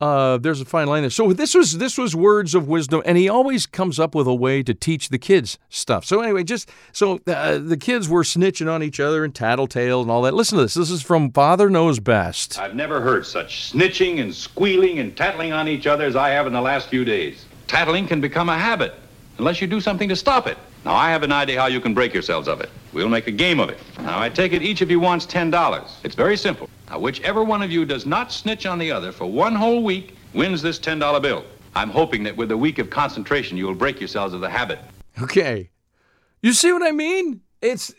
uh, 0.00 0.38
there's 0.38 0.60
a 0.60 0.64
fine 0.64 0.86
line 0.86 1.02
there. 1.02 1.10
So 1.10 1.32
this 1.32 1.54
was 1.54 1.78
this 1.78 1.98
was 1.98 2.16
words 2.16 2.54
of 2.54 2.68
wisdom, 2.68 3.02
and 3.04 3.18
he 3.18 3.28
always 3.28 3.66
comes 3.66 4.00
up 4.00 4.14
with 4.14 4.26
a 4.26 4.34
way 4.34 4.62
to 4.62 4.72
teach 4.72 5.10
the 5.10 5.18
kids 5.18 5.58
stuff. 5.68 6.04
So 6.04 6.20
anyway, 6.20 6.44
just 6.44 6.70
so 6.92 7.20
uh, 7.26 7.58
the 7.58 7.76
kids 7.76 8.08
were 8.08 8.22
snitching 8.22 8.70
on 8.72 8.82
each 8.82 8.98
other 8.98 9.24
and 9.24 9.34
tattletale 9.34 10.00
and 10.00 10.10
all 10.10 10.22
that. 10.22 10.34
Listen 10.34 10.56
to 10.56 10.64
this. 10.64 10.74
This 10.74 10.90
is 10.90 11.02
from 11.02 11.30
Father 11.32 11.68
Knows 11.68 12.00
Best. 12.00 12.58
I've 12.58 12.74
never 12.74 13.00
heard 13.00 13.26
such 13.26 13.72
snitching 13.72 14.20
and 14.20 14.34
squealing 14.34 14.98
and 14.98 15.16
tattling 15.16 15.52
on 15.52 15.68
each 15.68 15.86
other 15.86 16.04
as 16.04 16.16
I 16.16 16.30
have 16.30 16.46
in 16.46 16.52
the 16.52 16.62
last 16.62 16.88
few 16.88 17.04
days. 17.04 17.44
Tattling 17.66 18.06
can 18.06 18.20
become 18.20 18.48
a 18.48 18.58
habit 18.58 18.94
unless 19.38 19.60
you 19.60 19.66
do 19.66 19.80
something 19.80 20.08
to 20.08 20.16
stop 20.16 20.46
it. 20.46 20.56
Now 20.84 20.94
I 20.94 21.10
have 21.10 21.22
an 21.22 21.32
idea 21.32 21.60
how 21.60 21.66
you 21.66 21.80
can 21.80 21.94
break 21.94 22.14
yourselves 22.14 22.48
of 22.48 22.60
it. 22.60 22.70
We'll 22.92 23.08
make 23.08 23.26
a 23.26 23.32
game 23.32 23.60
of 23.60 23.68
it. 23.68 23.78
Now 23.98 24.20
I 24.20 24.28
take 24.28 24.52
it 24.52 24.62
each 24.62 24.80
of 24.80 24.90
you 24.90 24.98
wants 25.00 25.26
ten 25.26 25.50
dollars. 25.50 25.98
It's 26.04 26.14
very 26.14 26.36
simple. 26.36 26.68
Now, 26.90 26.98
whichever 26.98 27.44
one 27.44 27.62
of 27.62 27.70
you 27.70 27.84
does 27.84 28.04
not 28.04 28.32
snitch 28.32 28.66
on 28.66 28.78
the 28.78 28.90
other 28.90 29.12
for 29.12 29.26
one 29.26 29.54
whole 29.54 29.84
week 29.84 30.16
wins 30.34 30.60
this 30.60 30.78
$10 30.78 31.22
bill. 31.22 31.44
I'm 31.76 31.90
hoping 31.90 32.24
that 32.24 32.36
with 32.36 32.50
a 32.50 32.56
week 32.56 32.80
of 32.80 32.90
concentration, 32.90 33.56
you 33.56 33.66
will 33.66 33.76
break 33.76 34.00
yourselves 34.00 34.34
of 34.34 34.40
the 34.40 34.50
habit. 34.50 34.80
Okay. 35.22 35.70
You 36.42 36.52
see 36.52 36.72
what 36.72 36.82
I 36.82 36.90
mean? 36.90 37.42
It's. 37.62 37.94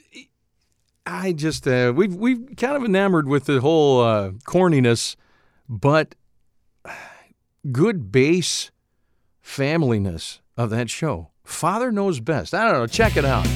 I 1.06 1.32
just. 1.32 1.66
Uh, 1.68 1.94
we've, 1.96 2.14
we've 2.14 2.56
kind 2.58 2.76
of 2.76 2.84
enamored 2.84 3.30
with 3.30 3.46
the 3.46 3.62
whole 3.62 4.02
uh, 4.02 4.32
corniness, 4.46 5.16
but 5.70 6.16
good 7.72 8.12
base 8.12 8.72
familyness 9.44 10.40
of 10.58 10.70
that 10.72 10.90
show. 10.90 11.31
Father 11.44 11.92
knows 11.92 12.20
best. 12.20 12.54
I 12.54 12.64
don't 12.64 12.74
know. 12.74 12.88
Check 12.88 13.18
it 13.18 13.26
out. 13.26 13.48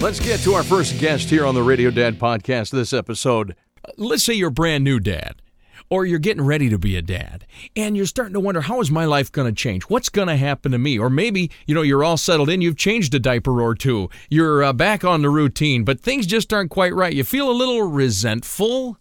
Let's 0.00 0.20
get 0.20 0.40
to 0.40 0.54
our 0.54 0.62
first 0.62 0.98
guest 0.98 1.30
here 1.30 1.46
on 1.46 1.54
the 1.54 1.62
Radio 1.62 1.90
Dad 1.90 2.18
podcast 2.18 2.70
this 2.70 2.92
episode. 2.92 3.56
Let's 3.96 4.24
say 4.24 4.34
you're 4.34 4.50
brand 4.50 4.84
new 4.84 5.00
dad 5.00 5.40
or 5.88 6.04
you're 6.04 6.18
getting 6.18 6.44
ready 6.44 6.68
to 6.68 6.78
be 6.78 6.96
a 6.96 7.02
dad 7.02 7.46
and 7.74 7.96
you're 7.96 8.06
starting 8.06 8.34
to 8.34 8.40
wonder 8.40 8.60
how 8.60 8.80
is 8.80 8.90
my 8.90 9.04
life 9.04 9.30
going 9.30 9.46
to 9.46 9.54
change? 9.54 9.84
What's 9.84 10.08
going 10.08 10.28
to 10.28 10.36
happen 10.36 10.72
to 10.72 10.78
me? 10.78 10.98
Or 10.98 11.08
maybe 11.08 11.50
you 11.66 11.74
know 11.74 11.82
you're 11.82 12.04
all 12.04 12.16
settled 12.16 12.50
in 12.50 12.60
you've 12.60 12.76
changed 12.76 13.14
a 13.14 13.18
diaper 13.18 13.60
or 13.60 13.74
two 13.74 14.10
you're 14.28 14.62
uh, 14.62 14.72
back 14.72 15.04
on 15.04 15.22
the 15.22 15.30
routine 15.30 15.84
but 15.84 16.00
things 16.00 16.26
just 16.26 16.52
aren't 16.52 16.70
quite 16.70 16.94
right. 16.94 17.14
You 17.14 17.24
feel 17.24 17.50
a 17.50 17.52
little 17.52 17.82
resentful? 17.82 18.98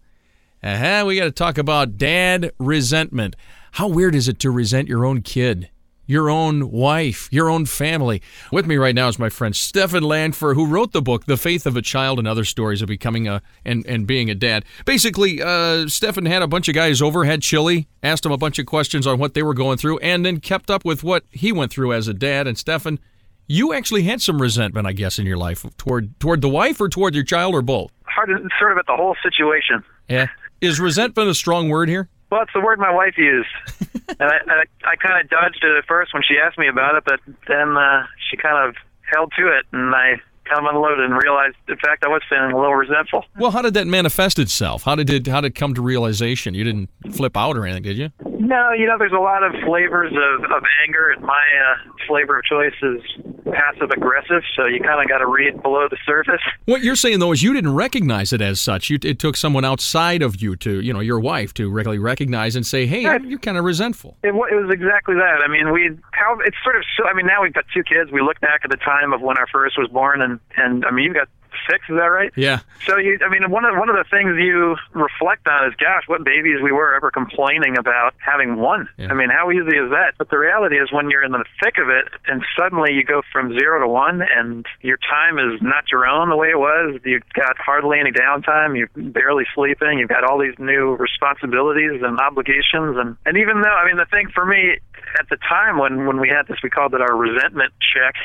Uh-huh 0.63 1.03
we 1.05 1.17
got 1.17 1.25
to 1.25 1.31
talk 1.31 1.57
about 1.57 1.97
dad 1.97 2.51
resentment. 2.59 3.35
How 3.73 3.87
weird 3.87 4.15
is 4.15 4.27
it 4.27 4.39
to 4.39 4.51
resent 4.51 4.87
your 4.87 5.05
own 5.05 5.21
kid 5.21 5.69
your 6.05 6.29
own 6.29 6.71
wife, 6.71 7.27
your 7.31 7.49
own 7.49 7.65
family. 7.65 8.21
With 8.51 8.67
me 8.67 8.77
right 8.77 8.95
now 8.95 9.07
is 9.07 9.19
my 9.19 9.29
friend 9.29 9.55
Stefan 9.55 10.03
Lanfer, 10.03 10.55
who 10.55 10.65
wrote 10.65 10.91
the 10.91 11.01
book 11.01 11.25
"The 11.25 11.37
Faith 11.37 11.65
of 11.65 11.75
a 11.75 11.81
Child 11.81 12.19
and 12.19 12.27
Other 12.27 12.43
Stories 12.43 12.81
of 12.81 12.87
Becoming 12.87 13.27
a 13.27 13.41
and 13.63 13.85
and 13.85 14.05
Being 14.05 14.29
a 14.29 14.35
Dad." 14.35 14.65
Basically, 14.85 15.41
uh, 15.41 15.87
Stefan 15.87 16.25
had 16.25 16.41
a 16.41 16.47
bunch 16.47 16.67
of 16.67 16.75
guys 16.75 17.01
over, 17.01 17.25
had 17.25 17.41
chili, 17.41 17.87
asked 18.03 18.23
them 18.23 18.31
a 18.31 18.37
bunch 18.37 18.59
of 18.59 18.65
questions 18.65 19.07
on 19.07 19.19
what 19.19 19.33
they 19.33 19.43
were 19.43 19.53
going 19.53 19.77
through, 19.77 19.99
and 19.99 20.25
then 20.25 20.39
kept 20.39 20.69
up 20.69 20.85
with 20.85 21.03
what 21.03 21.23
he 21.31 21.51
went 21.51 21.71
through 21.71 21.93
as 21.93 22.07
a 22.07 22.13
dad. 22.13 22.47
And 22.47 22.57
Stefan, 22.57 22.99
you 23.47 23.73
actually 23.73 24.03
had 24.03 24.21
some 24.21 24.41
resentment, 24.41 24.87
I 24.87 24.93
guess, 24.93 25.19
in 25.19 25.25
your 25.25 25.37
life 25.37 25.65
toward 25.77 26.19
toward 26.19 26.41
the 26.41 26.49
wife 26.49 26.79
or 26.81 26.89
toward 26.89 27.15
your 27.15 27.23
child 27.23 27.53
or 27.53 27.61
both. 27.61 27.91
Hard 28.05 28.29
to 28.29 28.49
sort 28.59 28.71
of 28.71 28.77
at 28.77 28.85
the 28.87 28.95
whole 28.95 29.15
situation. 29.21 29.83
Yeah, 30.07 30.27
is 30.61 30.79
resentment 30.79 31.29
a 31.29 31.35
strong 31.35 31.69
word 31.69 31.89
here? 31.89 32.09
Well, 32.35 32.43
it's 32.43 32.51
the 32.53 32.59
word 32.59 32.79
my 32.79 32.91
wife 32.91 33.17
used, 33.17 33.47
and 34.09 34.19
I, 34.19 34.35
I, 34.45 34.63
I 34.83 34.95
kind 34.97 35.23
of 35.23 35.29
dodged 35.29 35.63
it 35.63 35.77
at 35.77 35.85
first 35.85 36.13
when 36.13 36.21
she 36.21 36.35
asked 36.37 36.57
me 36.57 36.67
about 36.67 36.95
it, 36.95 37.05
but 37.05 37.21
then 37.47 37.77
uh, 37.77 38.07
she 38.29 38.35
kind 38.35 38.67
of 38.67 38.75
held 39.09 39.31
to 39.39 39.47
it, 39.47 39.65
and 39.71 39.95
I 39.95 40.19
kind 40.45 40.65
of 40.65 40.73
unloaded 40.73 41.05
and 41.05 41.13
realized, 41.21 41.55
in 41.67 41.77
fact, 41.77 42.03
I 42.03 42.07
was 42.07 42.21
feeling 42.29 42.51
a 42.51 42.57
little 42.57 42.75
resentful. 42.75 43.25
Well, 43.37 43.51
how 43.51 43.61
did 43.61 43.73
that 43.73 43.87
manifest 43.87 44.39
itself? 44.39 44.83
How 44.83 44.95
did 44.95 45.09
it 45.09 45.27
how 45.27 45.41
did 45.41 45.51
it 45.51 45.55
come 45.55 45.73
to 45.73 45.81
realization? 45.81 46.53
You 46.53 46.63
didn't 46.63 46.89
flip 47.11 47.35
out 47.37 47.57
or 47.57 47.65
anything, 47.65 47.83
did 47.83 47.97
you? 47.97 48.11
No, 48.25 48.71
you 48.71 48.85
know, 48.85 48.97
there's 48.97 49.11
a 49.11 49.21
lot 49.21 49.43
of 49.43 49.53
flavors 49.65 50.11
of, 50.11 50.43
of 50.51 50.63
anger, 50.85 51.11
and 51.11 51.23
my 51.23 51.31
uh, 51.33 51.91
flavor 52.07 52.39
of 52.39 52.45
choice 52.45 52.73
is 52.83 53.01
passive 53.45 53.89
aggressive, 53.91 54.41
so 54.55 54.65
you 54.65 54.79
kind 54.79 55.01
of 55.01 55.07
got 55.07 55.19
to 55.19 55.27
read 55.27 55.61
below 55.61 55.87
the 55.89 55.97
surface. 56.05 56.41
What 56.65 56.83
you're 56.83 56.95
saying 56.95 57.19
though 57.19 57.31
is 57.31 57.43
you 57.43 57.53
didn't 57.53 57.73
recognize 57.73 58.33
it 58.33 58.41
as 58.41 58.59
such. 58.59 58.89
You, 58.89 58.99
it 59.03 59.19
took 59.19 59.37
someone 59.37 59.65
outside 59.65 60.21
of 60.21 60.41
you 60.41 60.55
to, 60.57 60.81
you 60.81 60.93
know, 60.93 60.99
your 60.99 61.19
wife 61.19 61.53
to 61.55 61.69
regularly 61.69 61.99
recognize 61.99 62.55
and 62.55 62.65
say, 62.65 62.85
"Hey, 62.85 63.01
you're 63.01 63.39
kind 63.39 63.57
of 63.57 63.63
resentful." 63.63 64.17
It, 64.23 64.29
it 64.29 64.33
was 64.33 64.69
exactly 64.71 65.15
that. 65.15 65.41
I 65.43 65.47
mean, 65.47 65.71
we 65.71 65.91
how 66.11 66.37
it's 66.45 66.57
sort 66.63 66.75
of. 66.75 66.83
I 67.09 67.13
mean, 67.13 67.25
now 67.25 67.41
we've 67.41 67.53
got 67.53 67.65
two 67.73 67.83
kids. 67.83 68.11
We 68.11 68.21
look 68.21 68.39
back 68.41 68.61
at 68.63 68.71
the 68.71 68.77
time 68.77 69.13
of 69.13 69.21
when 69.21 69.37
our 69.37 69.47
first 69.47 69.77
was 69.77 69.89
born, 69.89 70.21
and 70.21 70.34
and 70.57 70.85
I 70.85 70.91
mean, 70.91 71.05
you've 71.05 71.15
got 71.15 71.29
six. 71.69 71.83
Is 71.89 71.95
that 71.95 72.11
right? 72.11 72.31
Yeah. 72.35 72.59
So 72.85 72.97
you, 72.97 73.17
I 73.25 73.29
mean, 73.29 73.49
one 73.49 73.65
of 73.65 73.75
one 73.77 73.89
of 73.89 73.95
the 73.95 74.05
things 74.09 74.35
you 74.37 74.75
reflect 74.93 75.47
on 75.47 75.67
is, 75.67 75.75
gosh, 75.75 76.03
what 76.07 76.23
babies 76.23 76.59
we 76.61 76.71
were 76.71 76.95
ever 76.95 77.11
complaining 77.11 77.77
about 77.77 78.13
having 78.19 78.57
one. 78.57 78.87
Yeah. 78.97 79.11
I 79.11 79.13
mean, 79.13 79.29
how 79.29 79.51
easy 79.51 79.77
is 79.77 79.89
that? 79.91 80.13
But 80.17 80.29
the 80.29 80.37
reality 80.37 80.77
is, 80.77 80.91
when 80.91 81.09
you're 81.09 81.23
in 81.23 81.31
the 81.31 81.45
thick 81.63 81.77
of 81.77 81.89
it, 81.89 82.05
and 82.27 82.43
suddenly 82.57 82.93
you 82.93 83.03
go 83.03 83.21
from 83.31 83.57
zero 83.57 83.79
to 83.81 83.87
one, 83.87 84.21
and 84.21 84.65
your 84.81 84.97
time 84.97 85.39
is 85.39 85.61
not 85.61 85.91
your 85.91 86.05
own 86.05 86.29
the 86.29 86.37
way 86.37 86.49
it 86.49 86.59
was. 86.59 86.99
You've 87.03 87.27
got 87.33 87.57
hardly 87.57 87.99
any 87.99 88.11
downtime. 88.11 88.77
You're 88.77 88.91
barely 88.95 89.45
sleeping. 89.53 89.99
You've 89.99 90.09
got 90.09 90.23
all 90.23 90.39
these 90.39 90.57
new 90.59 90.95
responsibilities 90.95 92.01
and 92.03 92.19
obligations, 92.19 92.97
and 92.97 93.17
and 93.25 93.37
even 93.37 93.61
though, 93.61 93.75
I 93.75 93.85
mean, 93.85 93.97
the 93.97 94.05
thing 94.05 94.29
for 94.33 94.45
me 94.45 94.77
at 95.19 95.29
the 95.29 95.37
time 95.47 95.77
when 95.77 96.05
when 96.05 96.19
we 96.19 96.29
had 96.29 96.47
this, 96.47 96.57
we 96.63 96.69
called 96.69 96.93
it 96.93 97.01
our 97.01 97.15
resentment 97.15 97.73
check. 97.79 98.15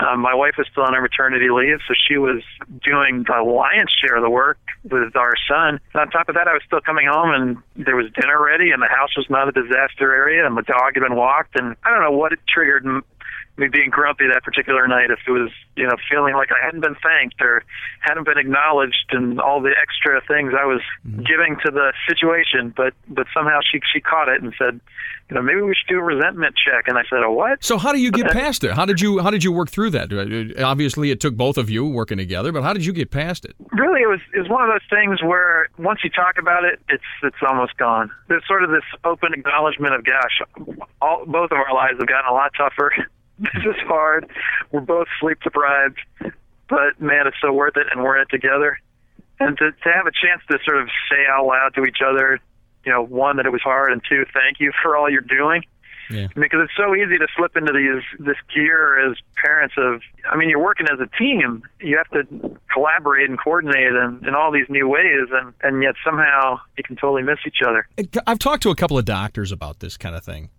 Um, 0.00 0.20
my 0.20 0.34
wife 0.34 0.54
was 0.56 0.66
still 0.70 0.84
on 0.84 0.94
her 0.94 1.00
maternity 1.02 1.50
leave, 1.50 1.78
so 1.86 1.94
she 2.08 2.16
was 2.16 2.42
doing 2.82 3.24
the 3.28 3.42
lion's 3.42 3.92
share 4.00 4.16
of 4.16 4.22
the 4.22 4.30
work 4.30 4.58
with 4.84 5.14
our 5.16 5.34
son. 5.48 5.78
And 5.92 6.00
on 6.00 6.10
top 6.10 6.28
of 6.28 6.34
that, 6.34 6.48
I 6.48 6.54
was 6.54 6.62
still 6.66 6.80
coming 6.80 7.06
home, 7.06 7.30
and 7.34 7.58
there 7.76 7.96
was 7.96 8.06
dinner 8.18 8.42
ready, 8.42 8.70
and 8.70 8.80
the 8.80 8.88
house 8.88 9.16
was 9.16 9.28
not 9.28 9.48
a 9.48 9.52
disaster 9.52 10.14
area, 10.14 10.46
and 10.46 10.56
the 10.56 10.62
dog 10.62 10.94
had 10.94 11.02
been 11.02 11.16
walked. 11.16 11.58
And 11.58 11.76
I 11.84 11.90
don't 11.90 12.02
know 12.02 12.16
what 12.16 12.32
it 12.32 12.40
triggered 12.48 12.84
me 13.60 13.68
being 13.68 13.90
grumpy 13.90 14.26
that 14.32 14.42
particular 14.42 14.88
night. 14.88 15.10
If 15.10 15.20
it 15.26 15.30
was, 15.30 15.50
you 15.76 15.86
know, 15.86 15.94
feeling 16.10 16.34
like 16.34 16.48
I 16.50 16.64
hadn't 16.64 16.80
been 16.80 16.96
thanked 16.96 17.40
or 17.40 17.62
hadn't 18.00 18.24
been 18.24 18.38
acknowledged, 18.38 19.06
and 19.10 19.40
all 19.40 19.60
the 19.60 19.72
extra 19.80 20.20
things 20.26 20.52
I 20.58 20.64
was 20.64 20.80
giving 21.04 21.56
to 21.64 21.70
the 21.70 21.92
situation, 22.08 22.72
but 22.76 22.94
but 23.08 23.26
somehow 23.32 23.60
she 23.70 23.80
she 23.92 24.00
caught 24.00 24.28
it 24.28 24.42
and 24.42 24.52
said, 24.58 24.80
you 25.28 25.36
know, 25.36 25.42
maybe 25.42 25.60
we 25.60 25.74
should 25.74 25.88
do 25.88 25.98
a 25.98 26.02
resentment 26.02 26.56
check. 26.56 26.88
And 26.88 26.98
I 26.98 27.02
said, 27.08 27.22
a 27.22 27.30
what? 27.30 27.62
So 27.62 27.78
how 27.78 27.92
do 27.92 27.98
you 28.00 28.10
get 28.10 28.30
past 28.32 28.64
it? 28.64 28.72
How 28.72 28.84
did 28.86 29.00
you 29.00 29.20
how 29.20 29.30
did 29.30 29.44
you 29.44 29.52
work 29.52 29.70
through 29.70 29.90
that? 29.90 30.12
Uh, 30.12 30.64
Obviously, 30.64 31.10
it 31.10 31.20
took 31.20 31.36
both 31.36 31.58
of 31.58 31.70
you 31.70 31.86
working 31.86 32.18
together, 32.18 32.50
but 32.52 32.62
how 32.62 32.72
did 32.72 32.84
you 32.84 32.92
get 32.92 33.10
past 33.10 33.44
it? 33.44 33.54
really 33.72 34.02
it 34.02 34.08
was 34.08 34.20
it 34.34 34.38
was 34.40 34.48
one 34.48 34.62
of 34.62 34.70
those 34.70 34.86
things 34.90 35.22
where 35.22 35.68
once 35.78 36.00
you 36.02 36.10
talk 36.10 36.36
about 36.38 36.64
it 36.64 36.80
it's 36.88 37.02
it's 37.22 37.36
almost 37.48 37.76
gone 37.76 38.10
there's 38.28 38.46
sort 38.46 38.62
of 38.64 38.70
this 38.70 38.82
open 39.04 39.32
acknowledgement 39.32 39.94
of 39.94 40.04
gosh 40.04 40.40
all 41.00 41.24
both 41.26 41.50
of 41.50 41.58
our 41.58 41.72
lives 41.74 41.98
have 41.98 42.06
gotten 42.08 42.28
a 42.30 42.32
lot 42.32 42.50
tougher 42.56 42.92
this 43.40 43.64
is 43.64 43.76
hard. 43.86 44.30
We're 44.70 44.80
both 44.80 45.08
sleep 45.20 45.38
deprived 45.42 45.98
but 46.70 47.00
man 47.00 47.26
it's 47.26 47.36
so 47.42 47.52
worth 47.52 47.76
it 47.76 47.88
and 47.92 48.02
we're 48.02 48.16
in 48.16 48.22
it 48.22 48.30
together. 48.30 48.78
And 49.40 49.58
to 49.58 49.72
to 49.72 49.92
have 49.92 50.06
a 50.06 50.12
chance 50.12 50.40
to 50.50 50.58
sort 50.64 50.80
of 50.80 50.88
say 51.10 51.26
out 51.28 51.46
loud 51.46 51.74
to 51.74 51.84
each 51.84 51.98
other 52.06 52.40
you 52.86 52.92
know 52.92 53.04
one 53.04 53.36
that 53.36 53.44
it 53.44 53.52
was 53.52 53.60
hard 53.60 53.92
and 53.92 54.00
two 54.08 54.24
thank 54.32 54.60
you 54.60 54.72
for 54.82 54.96
all 54.96 55.10
you're 55.10 55.20
doing. 55.20 55.64
Yeah. 56.08 56.26
because 56.34 56.58
it's 56.64 56.72
so 56.76 56.96
easy 56.96 57.18
to 57.18 57.28
slip 57.36 57.56
into 57.56 57.72
these 57.72 58.02
this 58.18 58.36
gear 58.52 58.98
as 59.08 59.16
parents 59.44 59.76
of 59.78 60.00
I 60.28 60.36
mean 60.36 60.48
you're 60.48 60.62
working 60.62 60.86
as 60.92 60.98
a 60.98 61.06
team. 61.16 61.62
You 61.80 61.98
have 61.98 62.10
to 62.10 62.58
collaborate 62.72 63.28
and 63.28 63.38
coordinate 63.38 63.92
and 63.92 64.26
in 64.26 64.34
all 64.34 64.50
these 64.50 64.66
new 64.68 64.88
ways 64.88 65.28
and 65.32 65.52
and 65.62 65.82
yet 65.82 65.94
somehow 66.04 66.58
you 66.76 66.84
can 66.84 66.96
totally 66.96 67.22
miss 67.22 67.38
each 67.46 67.60
other. 67.66 67.86
I've 68.26 68.40
talked 68.40 68.62
to 68.64 68.70
a 68.70 68.76
couple 68.76 68.98
of 68.98 69.04
doctors 69.04 69.52
about 69.52 69.80
this 69.80 69.96
kind 69.96 70.16
of 70.16 70.24
thing. 70.24 70.50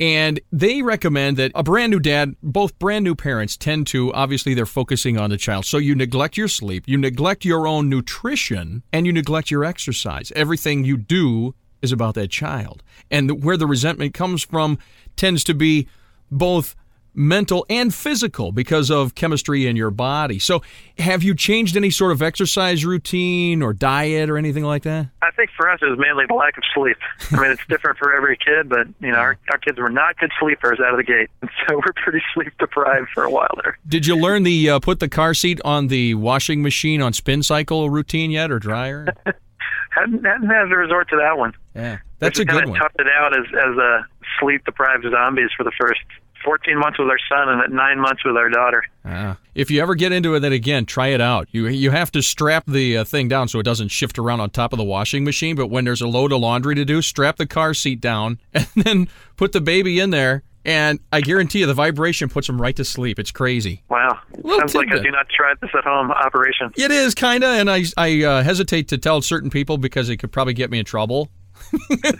And 0.00 0.40
they 0.52 0.82
recommend 0.82 1.36
that 1.36 1.52
a 1.54 1.62
brand 1.62 1.90
new 1.90 2.00
dad, 2.00 2.36
both 2.42 2.78
brand 2.78 3.04
new 3.04 3.14
parents 3.14 3.56
tend 3.56 3.86
to, 3.88 4.12
obviously, 4.14 4.54
they're 4.54 4.66
focusing 4.66 5.18
on 5.18 5.30
the 5.30 5.36
child. 5.36 5.66
So 5.66 5.78
you 5.78 5.94
neglect 5.94 6.36
your 6.36 6.48
sleep, 6.48 6.84
you 6.86 6.96
neglect 6.96 7.44
your 7.44 7.66
own 7.66 7.88
nutrition, 7.88 8.82
and 8.92 9.06
you 9.06 9.12
neglect 9.12 9.50
your 9.50 9.64
exercise. 9.64 10.32
Everything 10.34 10.84
you 10.84 10.96
do 10.96 11.54
is 11.82 11.92
about 11.92 12.14
that 12.14 12.28
child. 12.28 12.82
And 13.10 13.44
where 13.44 13.56
the 13.56 13.66
resentment 13.66 14.14
comes 14.14 14.42
from 14.42 14.78
tends 15.16 15.44
to 15.44 15.54
be 15.54 15.88
both 16.30 16.74
mental 17.18 17.66
and 17.68 17.92
physical 17.92 18.52
because 18.52 18.90
of 18.90 19.14
chemistry 19.16 19.66
in 19.66 19.74
your 19.76 19.90
body. 19.90 20.38
So 20.38 20.62
have 20.98 21.22
you 21.22 21.34
changed 21.34 21.76
any 21.76 21.90
sort 21.90 22.12
of 22.12 22.22
exercise 22.22 22.84
routine 22.86 23.60
or 23.60 23.72
diet 23.72 24.30
or 24.30 24.38
anything 24.38 24.62
like 24.64 24.84
that? 24.84 25.08
I 25.20 25.30
think 25.32 25.50
for 25.56 25.68
us 25.68 25.80
it 25.82 25.86
was 25.86 25.98
mainly 25.98 26.24
the 26.28 26.34
lack 26.34 26.56
of 26.56 26.62
sleep 26.74 26.96
I 27.32 27.40
mean 27.42 27.50
it's 27.50 27.66
different 27.68 27.98
for 27.98 28.14
every 28.14 28.36
kid 28.36 28.68
but 28.68 28.86
you 29.00 29.10
know 29.10 29.18
our, 29.18 29.36
our 29.50 29.58
kids 29.58 29.78
were 29.78 29.90
not 29.90 30.16
good 30.18 30.30
sleepers 30.40 30.78
out 30.80 30.92
of 30.92 30.96
the 30.96 31.02
gate 31.04 31.28
and 31.42 31.50
so 31.68 31.76
we're 31.76 31.92
pretty 32.02 32.22
sleep 32.34 32.52
deprived 32.58 33.08
for 33.12 33.24
a 33.24 33.30
while 33.30 33.50
there 33.62 33.76
Did 33.86 34.06
you 34.06 34.16
learn 34.16 34.44
the 34.44 34.70
uh, 34.70 34.78
put 34.80 35.00
the 35.00 35.08
car 35.08 35.34
seat 35.34 35.60
on 35.64 35.88
the 35.88 36.14
washing 36.14 36.62
machine 36.62 37.02
on 37.02 37.12
spin 37.12 37.42
cycle 37.42 37.90
routine 37.90 38.30
yet 38.30 38.50
or 38.50 38.58
dryer? 38.58 39.06
hadn't 39.90 40.24
hadn't 40.24 40.48
had 40.48 40.66
to 40.66 40.76
resort 40.76 41.08
to 41.10 41.16
that 41.16 41.36
one 41.36 41.52
Yeah, 41.74 41.98
that's 42.20 42.38
a 42.38 42.44
kind 42.46 42.58
good 42.60 42.64
of 42.64 42.70
one. 42.70 42.80
toughed 42.80 43.00
it 43.00 43.06
out 43.18 43.36
as 43.36 43.44
as 43.54 43.76
a 43.76 44.06
sleep 44.40 44.64
deprived 44.64 45.04
zombies 45.10 45.50
for 45.56 45.64
the 45.64 45.72
first 45.80 46.00
14 46.48 46.78
months 46.78 46.98
with 46.98 47.08
our 47.08 47.18
son 47.28 47.50
and 47.50 47.60
at 47.60 47.70
nine 47.70 48.00
months 48.00 48.24
with 48.24 48.34
our 48.34 48.48
daughter. 48.48 48.82
Ah. 49.04 49.36
If 49.54 49.70
you 49.70 49.82
ever 49.82 49.94
get 49.94 50.12
into 50.12 50.34
it, 50.34 50.40
then 50.40 50.54
again, 50.54 50.86
try 50.86 51.08
it 51.08 51.20
out. 51.20 51.46
You 51.52 51.66
you 51.68 51.90
have 51.90 52.10
to 52.12 52.22
strap 52.22 52.64
the 52.66 52.96
uh, 52.96 53.04
thing 53.04 53.28
down 53.28 53.48
so 53.48 53.58
it 53.58 53.64
doesn't 53.64 53.88
shift 53.88 54.18
around 54.18 54.40
on 54.40 54.48
top 54.48 54.72
of 54.72 54.78
the 54.78 54.84
washing 54.84 55.24
machine. 55.24 55.56
But 55.56 55.66
when 55.66 55.84
there's 55.84 56.00
a 56.00 56.08
load 56.08 56.32
of 56.32 56.40
laundry 56.40 56.74
to 56.74 56.86
do, 56.86 57.02
strap 57.02 57.36
the 57.36 57.46
car 57.46 57.74
seat 57.74 58.00
down 58.00 58.38
and 58.54 58.66
then 58.76 59.08
put 59.36 59.52
the 59.52 59.60
baby 59.60 60.00
in 60.00 60.08
there. 60.08 60.42
And 60.64 61.00
I 61.12 61.20
guarantee 61.20 61.60
you, 61.60 61.66
the 61.66 61.74
vibration 61.74 62.30
puts 62.30 62.46
them 62.46 62.60
right 62.60 62.76
to 62.76 62.84
sleep. 62.84 63.18
It's 63.18 63.30
crazy. 63.30 63.82
Wow. 63.90 64.18
Little 64.38 64.60
Sounds 64.60 64.74
like 64.74 64.88
a 64.88 65.02
do 65.02 65.10
not 65.10 65.28
try 65.28 65.52
this 65.60 65.70
at 65.76 65.84
home 65.84 66.10
operation. 66.10 66.72
It 66.76 66.90
is 66.90 67.14
kind 67.14 67.44
of, 67.44 67.50
and 67.50 67.70
I 67.70 67.84
I 67.98 68.22
uh, 68.24 68.42
hesitate 68.42 68.88
to 68.88 68.96
tell 68.96 69.20
certain 69.20 69.50
people 69.50 69.76
because 69.76 70.08
it 70.08 70.16
could 70.16 70.32
probably 70.32 70.54
get 70.54 70.70
me 70.70 70.78
in 70.78 70.86
trouble. 70.86 71.28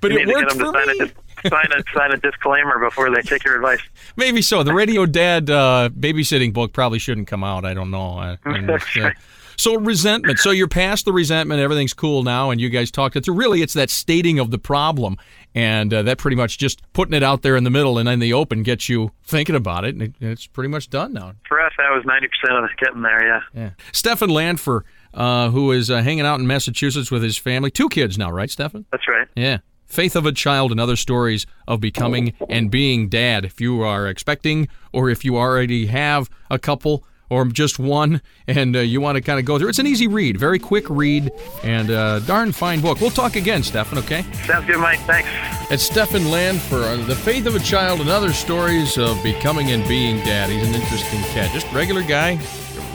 But 0.00 0.12
you 0.12 0.18
it 0.18 0.28
worked 0.28 0.52
for 0.52 0.64
sign 0.72 0.86
me. 0.98 1.10
a, 1.44 1.48
sign, 1.48 1.66
a, 1.72 1.82
sign 1.94 2.12
a 2.12 2.16
disclaimer 2.18 2.78
before 2.78 3.14
they 3.14 3.22
take 3.22 3.44
your 3.44 3.56
advice. 3.56 3.80
Maybe 4.16 4.42
so. 4.42 4.62
The 4.62 4.74
Radio 4.74 5.06
Dad 5.06 5.48
uh, 5.50 5.88
babysitting 5.98 6.52
book 6.52 6.72
probably 6.72 6.98
shouldn't 6.98 7.26
come 7.28 7.42
out. 7.44 7.64
I 7.64 7.74
don't 7.74 7.90
know. 7.90 8.10
I, 8.18 8.38
I- 8.44 8.60
That's 8.62 8.96
yeah. 8.96 9.12
So 9.56 9.76
resentment. 9.78 10.40
So 10.40 10.50
you're 10.50 10.66
past 10.66 11.04
the 11.04 11.12
resentment. 11.12 11.60
Everything's 11.60 11.94
cool 11.94 12.24
now, 12.24 12.50
and 12.50 12.60
you 12.60 12.68
guys 12.70 12.90
talked 12.90 13.14
it 13.14 13.24
through. 13.24 13.36
Really, 13.36 13.62
it's 13.62 13.74
that 13.74 13.88
stating 13.88 14.40
of 14.40 14.50
the 14.50 14.58
problem, 14.58 15.16
and 15.54 15.94
uh, 15.94 16.02
that 16.02 16.18
pretty 16.18 16.36
much 16.36 16.58
just 16.58 16.82
putting 16.92 17.14
it 17.14 17.22
out 17.22 17.42
there 17.42 17.54
in 17.54 17.62
the 17.62 17.70
middle 17.70 17.96
and 17.96 18.08
in 18.08 18.18
the 18.18 18.32
open 18.32 18.64
gets 18.64 18.88
you 18.88 19.12
thinking 19.22 19.54
about 19.54 19.84
it, 19.84 19.94
and 19.94 20.02
it, 20.02 20.12
it's 20.20 20.48
pretty 20.48 20.68
much 20.68 20.90
done 20.90 21.12
now. 21.12 21.34
For 21.48 21.60
us, 21.60 21.70
that 21.78 21.88
was 21.90 22.02
90% 22.04 22.58
of 22.58 22.64
us 22.64 22.70
getting 22.80 23.02
there, 23.02 23.24
yeah. 23.24 23.40
Yeah. 23.54 23.70
Stefan 23.92 24.28
Lanfer, 24.30 24.80
uh, 25.14 25.50
who 25.50 25.72
is 25.72 25.90
uh, 25.90 26.02
hanging 26.02 26.26
out 26.26 26.40
in 26.40 26.46
Massachusetts 26.46 27.10
with 27.10 27.22
his 27.22 27.38
family, 27.38 27.70
two 27.70 27.88
kids 27.88 28.18
now, 28.18 28.30
right, 28.30 28.50
Stefan? 28.50 28.84
That's 28.90 29.08
right. 29.08 29.28
Yeah. 29.34 29.58
Faith 29.86 30.16
of 30.16 30.26
a 30.26 30.32
Child 30.32 30.72
and 30.72 30.80
Other 30.80 30.96
Stories 30.96 31.46
of 31.68 31.80
Becoming 31.80 32.34
and 32.48 32.70
Being 32.70 33.08
Dad. 33.08 33.44
If 33.44 33.60
you 33.60 33.82
are 33.82 34.08
expecting 34.08 34.68
or 34.92 35.08
if 35.08 35.24
you 35.24 35.36
already 35.36 35.86
have 35.86 36.28
a 36.50 36.58
couple 36.58 37.04
or 37.30 37.44
just 37.46 37.78
one 37.78 38.20
and 38.46 38.74
uh, 38.74 38.80
you 38.80 39.00
want 39.00 39.16
to 39.16 39.22
kind 39.22 39.38
of 39.38 39.44
go 39.44 39.58
through, 39.58 39.68
it's 39.68 39.78
an 39.78 39.86
easy 39.86 40.08
read, 40.08 40.38
very 40.38 40.58
quick 40.58 40.88
read, 40.90 41.30
and 41.62 41.90
uh, 41.90 42.18
darn 42.20 42.50
fine 42.50 42.80
book. 42.80 43.00
We'll 43.00 43.10
talk 43.10 43.36
again, 43.36 43.62
Stefan, 43.62 43.98
okay? 43.98 44.22
Sounds 44.46 44.66
good, 44.66 44.78
Mike. 44.78 45.00
Thanks. 45.00 45.28
It's 45.70 45.82
Stefan 45.84 46.22
Lanfer 46.22 46.82
uh, 46.82 47.06
The 47.06 47.14
Faith 47.14 47.46
of 47.46 47.54
a 47.54 47.60
Child 47.60 48.00
and 48.00 48.10
Other 48.10 48.32
Stories 48.32 48.98
of 48.98 49.22
Becoming 49.22 49.70
and 49.70 49.86
Being 49.86 50.16
Dad. 50.24 50.50
He's 50.50 50.66
an 50.66 50.74
interesting 50.74 51.20
cat. 51.32 51.52
Just 51.52 51.70
regular 51.72 52.02
guy, 52.02 52.36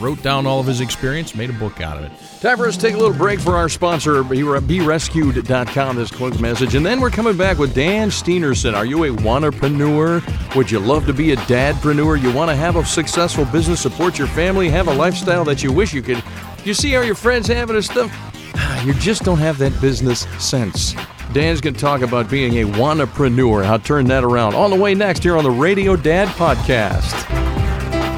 wrote 0.00 0.22
down 0.22 0.46
all 0.46 0.60
of 0.60 0.66
his 0.66 0.80
experience, 0.80 1.34
made 1.34 1.50
a 1.50 1.54
book 1.54 1.80
out 1.80 1.96
of 1.96 2.04
it. 2.04 2.12
Time 2.40 2.56
for 2.56 2.66
us 2.66 2.76
to 2.76 2.80
take 2.80 2.94
a 2.94 2.98
little 2.98 3.16
break 3.16 3.38
for 3.38 3.56
our 3.56 3.68
sponsor, 3.68 4.22
BeRescued.com, 4.22 5.96
this 5.96 6.10
quick 6.10 6.40
message. 6.40 6.74
And 6.74 6.84
then 6.84 7.00
we're 7.00 7.10
coming 7.10 7.36
back 7.36 7.58
with 7.58 7.74
Dan 7.74 8.08
Steenerson. 8.08 8.74
Are 8.74 8.86
you 8.86 9.04
a 9.04 9.08
wannapreneur? 9.08 10.56
Would 10.56 10.70
you 10.70 10.78
love 10.78 11.06
to 11.06 11.12
be 11.12 11.32
a 11.32 11.36
dadpreneur? 11.36 12.20
You 12.20 12.32
want 12.32 12.50
to 12.50 12.56
have 12.56 12.76
a 12.76 12.84
successful 12.84 13.44
business, 13.46 13.80
support 13.80 14.18
your 14.18 14.28
family, 14.28 14.68
have 14.70 14.88
a 14.88 14.94
lifestyle 14.94 15.44
that 15.44 15.62
you 15.62 15.72
wish 15.72 15.92
you 15.92 16.02
could. 16.02 16.22
You 16.64 16.74
see 16.74 16.90
how 16.92 17.02
your 17.02 17.14
friends 17.14 17.46
have 17.48 17.70
it 17.70 17.76
and 17.76 17.84
stuff? 17.84 18.10
You 18.84 18.94
just 18.94 19.24
don't 19.24 19.38
have 19.38 19.58
that 19.58 19.78
business 19.80 20.20
sense. 20.38 20.94
Dan's 21.32 21.60
going 21.60 21.74
to 21.74 21.80
talk 21.80 22.00
about 22.00 22.30
being 22.30 22.58
a 22.58 22.64
wannapreneur, 22.64 23.64
how 23.64 23.76
to 23.76 23.84
turn 23.84 24.06
that 24.06 24.24
around. 24.24 24.54
On 24.54 24.70
the 24.70 24.76
way 24.76 24.94
next 24.94 25.22
here 25.22 25.36
on 25.36 25.44
the 25.44 25.50
Radio 25.50 25.96
Dad 25.96 26.28
Podcast. 26.28 27.39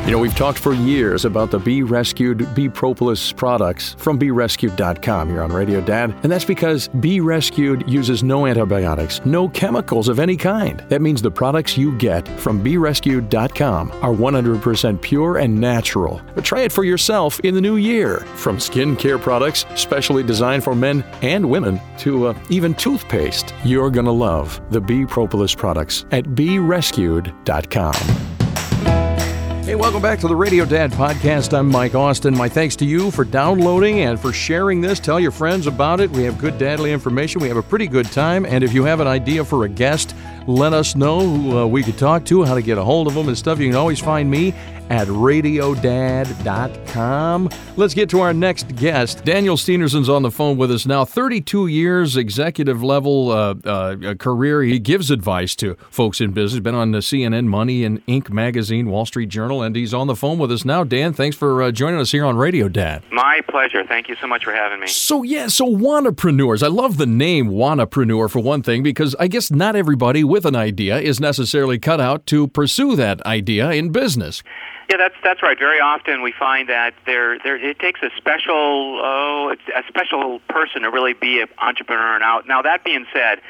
You 0.05 0.11
know, 0.11 0.19
we've 0.19 0.35
talked 0.35 0.59
for 0.59 0.75
years 0.75 1.25
about 1.25 1.53
the 1.53 1.61
Be 1.61 1.85
Rescued 1.85 2.53
Bee 2.57 2.69
Propolis 2.69 3.33
products 3.33 3.95
from 3.99 4.19
BeRescued.com 4.19 5.29
here 5.29 5.43
on 5.43 5.53
Radio 5.53 5.81
Dad, 5.81 6.13
and 6.25 6.33
that's 6.33 6.45
because 6.45 6.89
Be 6.89 7.21
Rescued 7.21 7.89
uses 7.89 8.25
no 8.25 8.47
antibiotics, 8.47 9.25
no 9.25 9.49
chemicals 9.49 10.09
of 10.09 10.19
any 10.19 10.37
kind. 10.37 10.81
That 10.89 11.03
means 11.03 11.23
the 11.23 11.31
products 11.31 11.79
you 11.79 11.97
get 11.99 12.27
from 12.41 12.65
BeRescued.com 12.65 13.93
are 14.03 14.13
100% 14.13 15.01
pure 15.01 15.39
and 15.39 15.61
natural. 15.61 16.21
But 16.35 16.45
try 16.45 16.63
it 16.63 16.73
for 16.73 16.83
yourself 16.83 17.39
in 17.41 17.55
the 17.55 17.61
new 17.61 17.77
year. 17.77 18.19
From 18.35 18.57
skincare 18.57 19.21
products, 19.21 19.67
specially 19.77 20.25
designed 20.25 20.65
for 20.65 20.75
men 20.75 21.05
and 21.23 21.49
women, 21.49 21.81
to 21.99 22.27
uh, 22.27 22.35
even 22.51 22.75
toothpaste, 22.75 23.55
you're 23.65 23.91
going 23.91 24.07
to 24.07 24.11
love 24.11 24.61
the 24.71 24.81
Bee 24.81 25.07
Propolis 25.07 25.55
products 25.55 26.07
at 26.11 26.25
BeRescued.com. 26.25 28.42
Hey, 29.73 29.77
welcome 29.77 30.03
back 30.03 30.19
to 30.19 30.29
the 30.29 30.37
Radio 30.37 30.67
Dad 30.67 30.93
Podcast. 30.93 31.57
I'm 31.57 31.67
Mike 31.67 31.95
Austin. 31.95 32.37
My 32.37 32.47
thanks 32.47 32.77
to 32.77 32.85
you 32.85 33.11
for 33.11 33.25
downloading 33.25 34.01
and 34.01 34.21
for 34.21 34.31
sharing 34.31 34.83
this. 34.83 35.01
Tell 35.01 35.19
your 35.19 35.31
friends 35.31 35.67
about 35.67 35.99
it. 35.99 36.11
We 36.11 36.25
have 36.25 36.37
good 36.37 36.59
dadly 36.59 36.93
information. 36.93 37.41
We 37.41 37.49
have 37.49 37.57
a 37.57 37.63
pretty 37.63 37.87
good 37.87 38.05
time. 38.13 38.45
And 38.45 38.63
if 38.63 38.75
you 38.75 38.85
have 38.85 39.01
an 39.01 39.07
idea 39.07 39.43
for 39.47 39.65
a 39.65 39.71
guest, 39.71 40.15
let 40.47 40.75
us 40.75 40.95
know 40.95 41.21
who 41.21 41.59
uh, 41.59 41.67
we 41.67 41.83
could 41.83 41.97
talk 41.97 42.27
to, 42.27 42.43
how 42.43 42.55
to 42.55 42.61
get 42.61 42.77
a 42.77 42.85
hold 42.85 43.07
of 43.07 43.15
them 43.15 43.29
and 43.29 43.39
stuff. 43.39 43.59
You 43.61 43.69
can 43.69 43.77
always 43.77 43.99
find 43.99 44.31
me 44.31 44.53
at 44.93 45.09
radiodad.com. 45.09 47.49
Let's 47.79 47.95
get 47.95 48.11
to 48.11 48.21
our 48.21 48.35
next 48.35 48.77
guest. 48.77 49.25
Daniel 49.25 49.57
Steenerson's 49.57 50.11
on 50.11 50.23
the 50.23 50.31
phone 50.31 50.59
with 50.59 50.71
us 50.71 50.85
now. 50.85 51.07
32 51.07 51.69
years, 51.69 52.19
executive 52.19 52.83
level 52.83 53.31
uh, 53.31 53.55
uh, 53.65 54.15
career. 54.17 54.63
He 54.63 54.79
gives 54.79 55.11
advice 55.11 55.57
to 55.57 55.77
folks 55.89 56.21
in 56.21 56.33
business. 56.33 56.61
Been 56.61 56.75
on 56.75 56.93
the 56.93 56.99
CNN 56.99 57.47
Money 57.47 57.85
and 57.85 58.05
Inc. 58.05 58.31
magazine, 58.31 58.91
Wall 58.91 59.07
Street 59.07 59.31
Journal, 59.31 59.63
and 59.63 59.75
he's 59.75 59.95
on 59.95 60.09
the 60.09 60.15
phone 60.15 60.39
with 60.39 60.53
us 60.53 60.67
now. 60.67 60.85
Dan, 60.85 61.15
thanks 61.15 61.39
for 61.39 61.63
uh, 61.63 61.71
joining 61.71 61.99
us 61.99 62.13
here 62.13 62.27
on 62.27 62.37
Radio 62.37 62.69
Dad. 62.69 63.03
My 63.11 63.41
pleasure. 63.49 63.85
Thank 63.85 64.11
you 64.11 64.17
so 64.21 64.27
much 64.27 64.45
for 64.45 64.53
having 64.53 64.79
me. 64.79 64.89
So, 64.89 65.23
yeah, 65.23 65.47
so 65.47 65.65
wannapreneurs. 65.65 66.63
I 66.63 66.69
love 66.69 66.99
the 66.99 67.07
name 67.07 67.49
wannapreneur 67.49 68.31
for 68.31 68.41
one 68.41 68.63
thing 68.63 68.83
because 68.83 69.17
I 69.19 69.29
guess 69.29 69.51
not 69.51 69.75
everybody 69.75 70.23
with 70.23 70.45
an 70.45 70.55
idea 70.55 70.99
is 70.99 71.19
necessarily 71.19 71.79
cut 71.79 71.99
out 71.99 72.27
to 72.27 72.47
pursue 72.47 72.95
that 72.97 73.25
idea 73.25 73.71
in 73.71 73.89
business. 73.89 74.43
Yeah, 74.93 74.99
that's 74.99 75.15
that's 75.25 75.43
right. 75.43 75.59
Very 75.59 75.81
often 75.81 76.21
we 76.21 76.35
find 76.39 76.69
that 76.69 76.93
there 77.07 77.39
there 77.39 77.57
it 77.57 77.79
takes 77.79 78.03
a 78.03 78.11
special 78.19 79.01
oh 79.03 79.55
a 79.75 79.83
special 79.89 80.39
person 80.51 80.83
to 80.83 80.91
really 80.91 81.15
be 81.15 81.41
an 81.41 81.49
entrepreneur. 81.57 82.19
Now 82.19 82.43
now 82.47 82.61
that 82.61 82.85
being 82.85 83.07
said, 83.11 83.41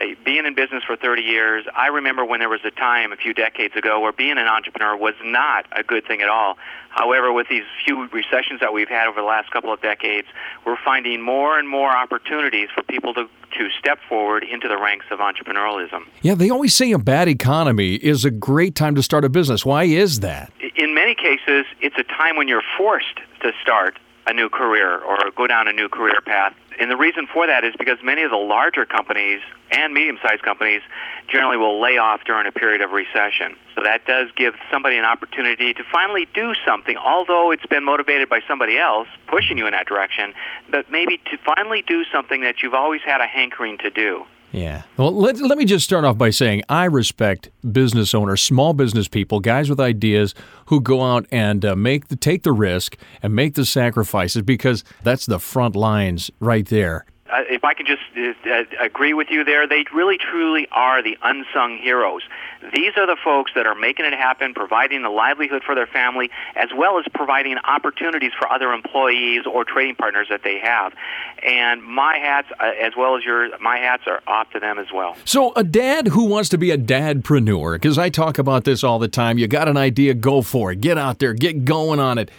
Uh, 0.00 0.06
being 0.24 0.46
in 0.46 0.54
business 0.54 0.82
for 0.84 0.96
30 0.96 1.22
years, 1.22 1.64
I 1.74 1.88
remember 1.88 2.24
when 2.24 2.40
there 2.40 2.48
was 2.48 2.60
a 2.64 2.70
time 2.70 3.12
a 3.12 3.16
few 3.16 3.32
decades 3.32 3.76
ago 3.76 4.00
where 4.00 4.12
being 4.12 4.38
an 4.38 4.46
entrepreneur 4.46 4.96
was 4.96 5.14
not 5.24 5.66
a 5.72 5.82
good 5.82 6.06
thing 6.06 6.20
at 6.22 6.28
all. 6.28 6.56
However, 6.90 7.32
with 7.32 7.48
these 7.48 7.64
few 7.84 8.08
recessions 8.08 8.60
that 8.60 8.72
we've 8.72 8.88
had 8.88 9.06
over 9.08 9.20
the 9.20 9.26
last 9.26 9.50
couple 9.50 9.72
of 9.72 9.80
decades, 9.80 10.28
we're 10.64 10.78
finding 10.84 11.20
more 11.20 11.58
and 11.58 11.68
more 11.68 11.90
opportunities 11.90 12.68
for 12.74 12.82
people 12.82 13.14
to, 13.14 13.28
to 13.58 13.68
step 13.78 13.98
forward 14.08 14.44
into 14.44 14.68
the 14.68 14.76
ranks 14.76 15.06
of 15.10 15.18
entrepreneurialism. 15.18 16.06
Yeah, 16.22 16.34
they 16.34 16.50
always 16.50 16.74
say 16.74 16.92
a 16.92 16.98
bad 16.98 17.28
economy 17.28 17.94
is 17.96 18.24
a 18.24 18.30
great 18.30 18.74
time 18.74 18.94
to 18.94 19.02
start 19.02 19.24
a 19.24 19.28
business. 19.28 19.64
Why 19.64 19.84
is 19.84 20.20
that? 20.20 20.52
In 20.76 20.94
many 20.94 21.14
cases, 21.14 21.66
it's 21.80 21.96
a 21.98 22.04
time 22.04 22.36
when 22.36 22.48
you're 22.48 22.62
forced 22.76 23.20
to 23.42 23.52
start 23.62 23.98
a 24.26 24.32
new 24.32 24.48
career 24.48 24.98
or 25.00 25.18
go 25.36 25.46
down 25.46 25.68
a 25.68 25.72
new 25.72 25.88
career 25.88 26.20
path. 26.24 26.54
And 26.80 26.90
the 26.90 26.96
reason 26.96 27.26
for 27.32 27.46
that 27.46 27.64
is 27.64 27.74
because 27.78 27.98
many 28.02 28.22
of 28.22 28.30
the 28.30 28.36
larger 28.36 28.84
companies 28.84 29.40
and 29.70 29.92
medium 29.92 30.18
sized 30.22 30.42
companies 30.42 30.82
generally 31.28 31.56
will 31.56 31.80
lay 31.80 31.98
off 31.98 32.22
during 32.24 32.46
a 32.46 32.52
period 32.52 32.80
of 32.80 32.90
recession. 32.90 33.56
So 33.74 33.82
that 33.82 34.06
does 34.06 34.28
give 34.36 34.54
somebody 34.70 34.96
an 34.96 35.04
opportunity 35.04 35.74
to 35.74 35.82
finally 35.90 36.26
do 36.34 36.54
something, 36.66 36.96
although 36.96 37.50
it's 37.50 37.66
been 37.66 37.84
motivated 37.84 38.28
by 38.28 38.40
somebody 38.46 38.78
else 38.78 39.08
pushing 39.26 39.58
you 39.58 39.66
in 39.66 39.72
that 39.72 39.86
direction, 39.86 40.34
but 40.70 40.90
maybe 40.90 41.18
to 41.18 41.38
finally 41.44 41.82
do 41.82 42.04
something 42.12 42.42
that 42.42 42.62
you've 42.62 42.74
always 42.74 43.00
had 43.02 43.20
a 43.20 43.26
hankering 43.26 43.78
to 43.78 43.90
do. 43.90 44.24
Yeah. 44.54 44.82
Well, 44.96 45.12
let, 45.12 45.40
let 45.40 45.58
me 45.58 45.64
just 45.64 45.84
start 45.84 46.04
off 46.04 46.16
by 46.16 46.30
saying 46.30 46.62
I 46.68 46.84
respect 46.84 47.50
business 47.72 48.14
owners, 48.14 48.40
small 48.40 48.72
business 48.72 49.08
people, 49.08 49.40
guys 49.40 49.68
with 49.68 49.80
ideas 49.80 50.32
who 50.66 50.80
go 50.80 51.02
out 51.02 51.26
and 51.30 51.64
uh, 51.64 51.74
make 51.76 52.08
the 52.08 52.16
take 52.16 52.42
the 52.42 52.52
risk 52.52 52.96
and 53.22 53.34
make 53.34 53.54
the 53.54 53.64
sacrifices 53.64 54.42
because 54.42 54.84
that's 55.02 55.26
the 55.26 55.38
front 55.38 55.76
lines 55.76 56.30
right 56.40 56.66
there. 56.66 57.04
Uh, 57.30 57.38
if 57.48 57.64
I 57.64 57.74
can 57.74 57.86
just 57.86 58.02
uh, 58.16 58.50
uh, 58.50 58.64
agree 58.80 59.14
with 59.14 59.28
you 59.30 59.44
there, 59.44 59.66
they 59.66 59.84
really 59.94 60.18
truly 60.18 60.68
are 60.70 61.02
the 61.02 61.16
unsung 61.22 61.78
heroes. 61.78 62.22
These 62.72 62.92
are 62.96 63.06
the 63.06 63.16
folks 63.22 63.52
that 63.54 63.66
are 63.66 63.74
making 63.74 64.06
it 64.06 64.12
happen, 64.14 64.54
providing 64.54 65.04
a 65.04 65.10
livelihood 65.10 65.62
for 65.64 65.74
their 65.74 65.86
family, 65.86 66.30
as 66.56 66.70
well 66.74 66.98
as 66.98 67.04
providing 67.12 67.58
opportunities 67.58 68.32
for 68.38 68.50
other 68.50 68.72
employees 68.72 69.42
or 69.46 69.64
trading 69.64 69.96
partners 69.96 70.28
that 70.30 70.42
they 70.42 70.58
have. 70.60 70.94
And 71.46 71.82
my 71.82 72.16
hats, 72.16 72.48
uh, 72.58 72.70
as 72.80 72.92
well 72.96 73.16
as 73.16 73.24
your, 73.24 73.58
my 73.58 73.78
hats 73.78 74.04
are 74.06 74.22
off 74.26 74.50
to 74.50 74.60
them 74.60 74.78
as 74.78 74.86
well. 74.92 75.16
So, 75.24 75.52
a 75.54 75.64
dad 75.64 76.08
who 76.08 76.24
wants 76.24 76.48
to 76.50 76.58
be 76.58 76.70
a 76.70 76.78
dadpreneur, 76.78 77.74
because 77.74 77.98
I 77.98 78.08
talk 78.08 78.38
about 78.38 78.64
this 78.64 78.82
all 78.82 78.98
the 78.98 79.08
time. 79.08 79.36
You 79.38 79.46
got 79.46 79.68
an 79.68 79.76
idea, 79.76 80.14
go 80.14 80.42
for 80.42 80.72
it. 80.72 80.80
Get 80.80 80.96
out 80.96 81.18
there, 81.18 81.34
get 81.34 81.64
going 81.64 82.00
on 82.00 82.18
it. 82.18 82.30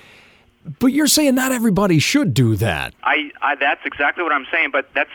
But 0.79 0.87
you're 0.87 1.07
saying 1.07 1.35
not 1.35 1.51
everybody 1.51 1.99
should 1.99 2.33
do 2.33 2.55
that. 2.55 2.95
I, 3.03 3.31
I 3.41 3.55
that's 3.55 3.81
exactly 3.85 4.23
what 4.23 4.31
I'm 4.31 4.47
saying. 4.51 4.71
But 4.71 4.89
that's 4.95 5.11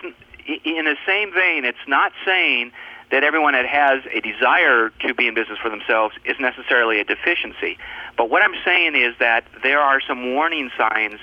in 0.46 0.84
the 0.84 0.96
same 1.06 1.32
vein. 1.32 1.64
It's 1.64 1.78
not 1.88 2.12
saying 2.24 2.72
that 3.10 3.24
everyone 3.24 3.54
that 3.54 3.66
has 3.66 4.02
a 4.12 4.20
desire 4.20 4.90
to 5.00 5.14
be 5.14 5.26
in 5.26 5.34
business 5.34 5.58
for 5.58 5.68
themselves 5.68 6.14
is 6.24 6.38
necessarily 6.38 7.00
a 7.00 7.04
deficiency. 7.04 7.78
But 8.16 8.30
what 8.30 8.42
I'm 8.42 8.54
saying 8.64 8.94
is 8.94 9.14
that 9.18 9.44
there 9.62 9.80
are 9.80 10.00
some 10.00 10.34
warning 10.34 10.70
signs 10.76 11.18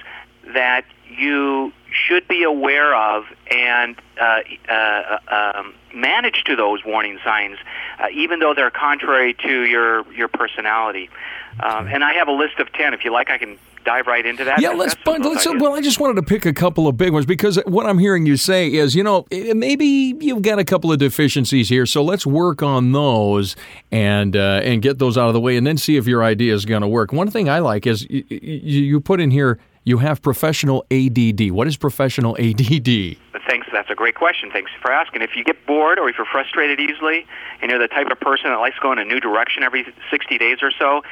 that 0.54 0.86
you 1.10 1.72
should 1.92 2.28
be 2.28 2.44
aware 2.44 2.96
of 2.96 3.26
and 3.52 3.96
uh, 4.20 4.42
uh, 4.70 5.18
um, 5.28 5.74
manage 5.94 6.44
to 6.46 6.56
those 6.56 6.84
warning 6.86 7.20
signs, 7.24 7.58
uh, 8.00 8.08
even 8.14 8.40
though 8.40 8.54
they're 8.54 8.72
contrary 8.72 9.34
to 9.34 9.66
your 9.66 10.12
your 10.14 10.28
personality. 10.28 11.10
Um, 11.60 11.88
and 11.88 12.04
I 12.04 12.14
have 12.14 12.28
a 12.28 12.32
list 12.32 12.60
of 12.60 12.72
ten. 12.74 12.94
If 12.94 13.04
you 13.04 13.12
like, 13.12 13.30
I 13.30 13.38
can 13.38 13.58
dive 13.88 14.06
right 14.06 14.26
into 14.26 14.44
that. 14.44 14.62
Yeah, 14.62 14.72
let's. 14.72 14.96
But, 15.06 15.22
let's 15.22 15.48
well, 15.48 15.74
I 15.74 15.82
just 15.82 16.00
wanted 16.00 16.16
to 16.18 16.24
pick 16.24 16.46
a 16.46 16.54
couple 16.54 16.88
of 16.88 16.98
big 16.98 17.14
ones 17.14 17.26
because 17.26 17.58
what 17.66 17.88
I'm 17.88 17.98
hearing 17.98 18.26
you 18.26 18.38
say 18.38 18.72
is, 18.72 18.96
you 18.96 19.04
know, 19.04 19.26
eh, 19.32 19.54
maybe 19.54 19.86
you've 20.20 20.42
got 20.44 20.60
a 20.60 20.66
couple 20.66 20.92
of 20.92 21.00
deficiencies 21.00 21.70
here, 21.70 21.86
so 21.86 22.04
let's 22.04 22.26
work 22.26 22.62
on 22.62 22.92
those 22.92 23.56
and 23.92 24.36
uh, 24.36 24.62
and 24.64 24.82
get 24.82 25.00
those 25.00 25.18
out 25.18 25.28
of 25.28 25.34
the 25.34 25.40
way, 25.40 25.58
and 25.58 25.66
then 25.66 25.78
see 25.78 25.96
if 25.96 26.06
your 26.06 26.24
idea 26.24 26.54
is 26.54 26.66
going 26.66 26.82
to 26.82 26.88
work. 26.88 27.12
One 27.12 27.32
thing 27.32 27.50
I 27.50 27.60
like 27.60 27.88
is 27.88 28.06
you, 28.10 28.24
you 28.30 29.00
put 29.00 29.20
in 29.20 29.32
here 29.32 29.58
you 29.88 30.00
have 30.00 30.22
professional 30.22 30.86
ADD. 30.92 31.50
What 31.52 31.66
is 31.66 31.78
professional 31.78 32.36
ADD? 32.38 33.16
Thanks. 33.48 33.68
That's 33.72 33.90
a 33.90 33.96
great 33.96 34.16
question. 34.16 34.52
Thanks 34.52 34.70
for 34.82 34.92
asking. 34.92 35.22
If 35.22 35.38
you 35.38 35.46
get 35.46 35.66
bored 35.66 35.98
or 35.98 36.10
if 36.10 36.18
you're 36.18 36.28
frustrated 36.30 36.78
easily 36.78 37.26
and 37.62 37.72
you're 37.72 37.80
the 37.80 37.88
type 37.88 38.08
of 38.12 38.20
person 38.20 38.50
that 38.50 38.58
likes 38.58 38.76
to 38.76 38.82
go 38.82 38.92
in 38.92 39.00
a 39.00 39.06
new 39.06 39.22
direction 39.22 39.64
every 39.64 39.86
60 40.12 40.38
days 40.38 40.58
or 40.62 40.72
so, 40.78 41.04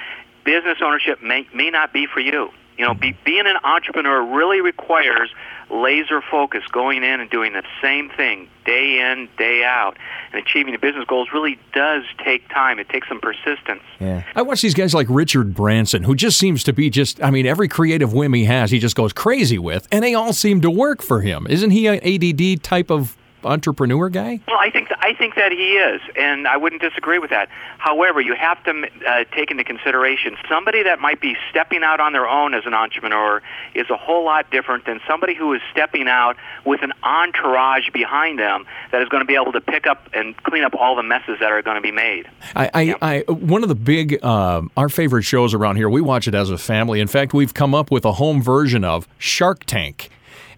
business 0.44 0.80
ownership 0.84 1.24
may, 1.24 1.48
may 1.54 1.70
not 1.70 1.94
be 1.94 2.06
for 2.06 2.20
you. 2.20 2.52
You 2.78 2.86
know, 2.86 2.94
be, 2.94 3.18
being 3.24 3.46
an 3.48 3.58
entrepreneur 3.64 4.22
really 4.36 4.62
requires 4.62 5.30
laser 5.70 6.22
focus, 6.22 6.64
going 6.72 7.04
in 7.04 7.20
and 7.20 7.30
doing 7.30 7.54
the 7.54 7.64
same 7.82 8.10
thing 8.10 8.50
day 8.66 9.00
in, 9.00 9.30
day 9.38 9.64
out. 9.64 9.98
And 10.32 10.42
achieving 10.46 10.74
the 10.74 10.80
business 10.80 11.06
goals 11.06 11.30
really 11.34 11.58
does 11.74 12.04
take 12.24 12.48
time. 12.50 12.80
It 12.80 12.90
takes 12.90 13.08
some 13.08 13.20
persistence. 13.22 13.82
Yeah. 14.00 14.24
I 14.36 14.42
watch 14.42 14.62
these 14.62 14.74
guys 14.74 14.94
like 14.94 15.08
Richard 15.10 15.54
Branson, 15.54 16.04
who 16.04 16.16
just 16.16 16.38
seems 16.38 16.64
to 16.66 16.74
be 16.74 16.90
just, 16.90 17.24
I 17.24 17.32
mean, 17.32 17.46
every 17.46 17.68
creative 17.68 18.14
whim 18.14 18.34
he 18.34 18.46
has, 18.46 18.72
he 18.72 18.80
just 18.80 18.96
goes 18.96 19.14
crazy 19.14 19.58
with, 19.58 19.88
and 19.92 20.04
they 20.04 20.14
all 20.14 20.34
seem 20.34 20.62
to 20.62 20.72
work 20.72 21.02
for 21.02 21.22
him. 21.22 21.48
Isn't 21.50 21.72
he 21.72 21.88
an 21.88 22.00
ADD 22.04 22.64
type 22.64 22.92
of 22.92 23.18
entrepreneur 23.46 24.10
guy? 24.10 24.40
Well, 24.48 24.58
I 24.60 24.70
think 24.70 24.90
th- 24.90 25.00
I 25.02 25.14
think 25.14 25.36
that 25.36 25.52
he 25.52 25.78
is, 25.78 26.02
and 26.16 26.48
I 26.48 26.58
wouldn't 26.58 26.82
disagree 26.82 27.20
with 27.20 27.30
that. 27.30 27.50
However, 27.78 28.20
you 28.22 28.36
have 28.36 28.64
to 28.64 28.90
uh, 29.08 29.24
take 29.36 29.52
into 29.52 29.64
consideration 29.64 30.36
somebody 30.50 30.84
that 30.84 31.00
might 31.00 31.22
be 31.22 31.36
stepping 31.50 31.84
out 31.84 32.00
on 32.00 32.14
their 32.14 32.28
own 32.28 32.54
as 32.54 32.66
an 32.66 32.74
entrepreneur 32.74 33.42
is 33.74 33.90
a 33.90 33.98
whole 33.98 34.26
lot 34.26 34.50
different 34.52 34.86
than 34.86 35.00
somebody 35.08 35.36
who 35.36 35.54
is 35.54 35.62
stepping 35.72 36.08
out 36.08 36.36
with 36.66 36.82
an 36.84 36.92
entourage 37.04 37.90
behind 37.92 38.40
them 38.40 38.66
that 38.92 39.02
is 39.02 39.10
going 39.10 39.22
to 39.22 39.28
be 39.28 39.36
able 39.36 39.52
to 39.52 39.62
pick 39.62 39.88
up 39.88 40.10
and 40.14 40.36
clean 40.44 40.64
up 40.64 40.74
all 40.76 40.96
the 40.96 41.04
messes 41.04 41.38
that 41.40 41.52
are 41.52 41.62
going 41.62 41.76
to 41.76 41.82
be 41.82 41.92
made. 41.92 42.30
I, 42.56 42.70
I, 42.74 42.96
I 43.28 43.32
one 43.32 43.64
of 43.64 43.70
the 43.70 43.76
big 43.76 44.20
uh, 44.24 44.62
our 44.76 44.90
favorite 44.90 45.24
shows 45.24 45.54
around 45.54 45.76
here. 45.76 45.90
We 45.90 46.02
watch 46.02 46.28
it 46.28 46.36
as 46.36 46.50
a 46.50 46.58
family. 46.58 47.00
In 47.00 47.08
fact, 47.08 47.34
we've 47.34 47.54
come 47.54 47.76
up 47.76 47.92
with 47.92 48.06
a 48.06 48.14
home 48.14 48.42
version 48.42 48.84
of 48.84 49.08
Shark 49.18 49.66
Tank. 49.66 50.10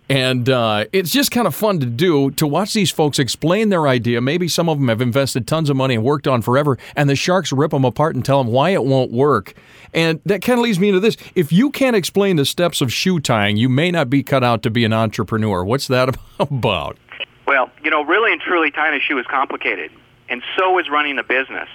And 0.10 0.48
uh, 0.48 0.86
it's 0.94 1.12
just 1.12 1.32
kind 1.32 1.48
of 1.48 1.54
fun 1.54 1.80
to 1.80 1.86
do 1.86 2.32
to 2.32 2.48
watch 2.48 2.74
these 2.74 2.92
folks 2.92 3.20
explain 3.20 3.70
their 3.70 3.88
idea. 3.88 4.22
Maybe 4.22 4.48
some 4.48 4.70
of 4.70 4.80
them 4.80 4.88
have 4.88 5.02
invested 5.02 5.48
tons 5.48 5.70
of 5.70 5.76
money 5.76 5.96
and 5.96 6.04
worked 6.04 6.28
on 6.28 6.42
forever, 6.42 6.78
and 6.96 7.10
the 7.10 7.16
sharks 7.16 7.52
rip 7.52 7.72
them 7.72 7.84
apart 7.84 8.16
and 8.16 8.24
tell 8.24 8.42
them 8.42 8.52
why 8.52 8.70
it 8.70 8.86
won't 8.86 9.12
work. 9.12 9.54
And 9.94 10.22
that 10.26 10.42
kind 10.42 10.60
of 10.60 10.64
leads 10.64 10.80
me 10.80 10.90
into 10.90 11.02
this. 11.02 11.18
If 11.36 11.52
you 11.52 11.72
can't 11.72 11.96
explain 11.96 12.38
the 12.38 12.46
steps 12.46 12.80
of 12.80 12.92
shoe 12.92 13.20
tying, 13.20 13.58
you 13.58 13.68
may 13.68 13.92
not 13.92 14.10
be 14.10 14.24
cut 14.24 14.44
out 14.44 14.64
to 14.64 14.70
be 14.70 14.86
an 14.86 14.94
entrepreneur. 14.94 15.64
What's 15.66 15.88
that 15.88 16.16
about? 16.40 16.98
Well, 17.46 17.70
you 17.84 17.92
know, 17.92 18.04
really 18.04 18.32
and 18.32 18.42
truly, 18.42 18.72
tying 18.72 18.96
a 18.96 19.02
shoe 19.02 19.18
is 19.18 19.26
complicated, 19.28 19.92
and 20.30 20.42
so 20.58 20.78
is 20.80 20.90
running 20.90 21.20
a 21.20 21.24
business. 21.24 21.68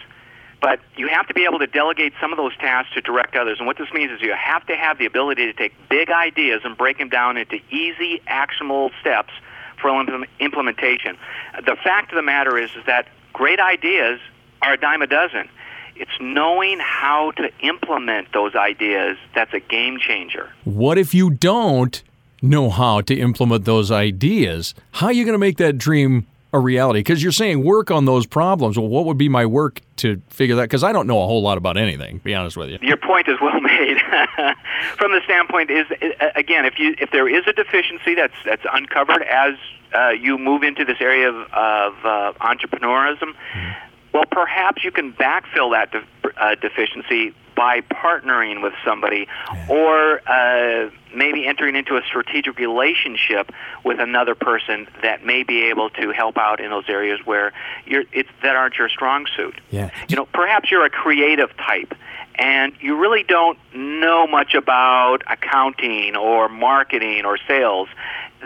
But 0.63 0.79
you 0.97 1.09
have 1.09 1.27
to 1.27 1.35
be 1.35 1.45
able 1.45 1.59
to 1.59 1.67
delegate 1.67 2.13
some 2.21 2.33
of 2.33 2.37
those 2.37 2.57
tasks 2.57 2.95
to 2.95 3.01
direct 3.01 3.35
others. 3.35 3.59
And 3.59 3.67
what 3.67 3.77
this 3.77 3.93
means 3.93 4.13
is 4.13 4.23
you 4.23 4.33
have 4.33 4.65
to 4.69 4.77
have 4.77 4.97
the 4.97 5.07
ability 5.07 5.47
to 5.47 5.53
take 5.53 5.75
big 5.91 6.09
ideas 6.09 6.63
and 6.65 6.79
break 6.79 6.99
them 6.99 7.09
down 7.09 7.37
into 7.37 7.59
easy, 7.71 8.23
actionable 8.29 8.93
steps 9.01 9.33
for 9.81 9.91
implementation. 10.39 11.19
The 11.67 11.77
fact 11.83 12.13
of 12.13 12.17
the 12.17 12.23
matter 12.23 12.57
is, 12.57 12.71
is 12.77 12.87
that 12.87 13.09
great 13.33 13.59
ideas 13.59 14.21
are 14.63 14.75
a 14.75 14.77
dime 14.77 15.03
a 15.03 15.09
dozen. 15.09 15.49
It's 15.97 16.13
knowing 16.21 16.79
how 16.79 17.33
to 17.33 17.51
implement 17.61 18.33
those 18.33 18.55
ideas 18.55 19.19
that's 19.35 19.53
a 19.53 19.61
game 19.61 19.99
changer. 19.99 20.51
What 20.65 20.97
if 20.97 21.13
you 21.13 21.31
don't 21.31 22.03
know 22.41 22.71
how 22.71 23.01
to 23.03 23.15
implement 23.15 23.65
those 23.65 23.91
ideas? 23.91 24.75
How 24.93 25.07
are 25.07 25.13
you 25.13 25.25
going 25.25 25.35
to 25.35 25.39
make 25.39 25.59
that 25.59 25.77
dream 25.77 26.29
a 26.53 26.59
reality? 26.59 27.01
Because 27.01 27.23
you're 27.23 27.33
saying 27.33 27.65
work 27.65 27.91
on 27.91 28.05
those 28.05 28.27
problems. 28.27 28.79
Well, 28.79 28.89
what 28.89 29.05
would 29.07 29.19
be 29.19 29.29
my 29.29 29.47
work 29.47 29.81
to 29.97 30.21
figure 30.29 30.57
that? 30.57 30.63
Because 30.63 30.85
I 30.85 30.93
don't 30.93 31.07
know 31.07 31.23
a 31.23 31.27
whole 31.27 31.43
lot 31.43 31.59
about 31.59 31.77
anything. 31.77 32.19
To 32.19 32.25
be 32.25 32.35
honest 32.35 32.57
with 32.57 32.71
you. 32.71 32.79
Your 32.83 32.97
point 32.97 33.29
is 33.29 33.37
well 33.41 33.61
made. 33.61 33.99
From 34.97 35.13
the 35.13 35.21
standpoint 35.25 35.71
is 35.71 35.87
uh, 35.91 36.31
again, 36.35 36.65
if 36.65 36.79
you 36.79 36.95
if 36.99 37.11
there 37.11 37.29
is 37.29 37.45
a 37.47 37.53
deficiency 37.53 38.15
that's 38.15 38.35
that's 38.45 38.65
uncovered 38.73 39.23
as 39.23 39.55
uh, 39.95 40.11
you 40.11 40.39
move 40.39 40.63
into 40.63 40.85
this 40.85 40.99
area 41.01 41.29
of, 41.29 41.35
of 41.53 41.95
uh, 42.05 42.33
entrepreneurism, 42.41 43.35
mm-hmm. 43.35 43.71
well, 44.13 44.25
perhaps 44.31 44.85
you 44.85 44.91
can 44.91 45.13
backfill 45.13 45.73
that 45.73 45.91
de- 45.93 46.05
uh, 46.37 46.55
deficiency 46.57 47.35
by 47.55 47.81
partnering 47.81 48.63
with 48.63 48.73
somebody 48.85 49.29
or 49.69 50.21
uh, 50.29 50.91
maybe 51.15 51.47
entering 51.47 51.77
into 51.77 51.97
a 51.97 52.03
strategic 52.03 52.59
relationship 52.59 53.53
with 53.85 54.01
another 54.01 54.35
person 54.35 54.89
that 55.03 55.25
may 55.25 55.43
be 55.43 55.65
able 55.65 55.91
to 55.91 56.11
help 56.11 56.39
out 56.39 56.61
in 56.61 56.71
those 56.71 56.89
areas 56.89 57.21
where 57.25 57.53
you're 57.87 58.05
it's, 58.13 58.29
that 58.43 58.57
aren't 58.57 58.77
your 58.77 58.89
strong 58.89 59.27
suit. 59.37 59.61
Yeah. 59.71 59.91
You 60.09 60.17
know, 60.17 60.27
perhaps 60.27 60.71
you're 60.71 60.85
a 60.85 60.91
creative 60.91 61.57
type 61.57 61.95
and 62.37 62.73
you 62.81 62.97
really 62.97 63.23
don't 63.23 63.59
know 63.75 64.27
much 64.27 64.55
about 64.55 65.23
accounting 65.31 66.17
or 66.17 66.49
marketing 66.49 67.25
or 67.25 67.39
sales. 67.47 67.89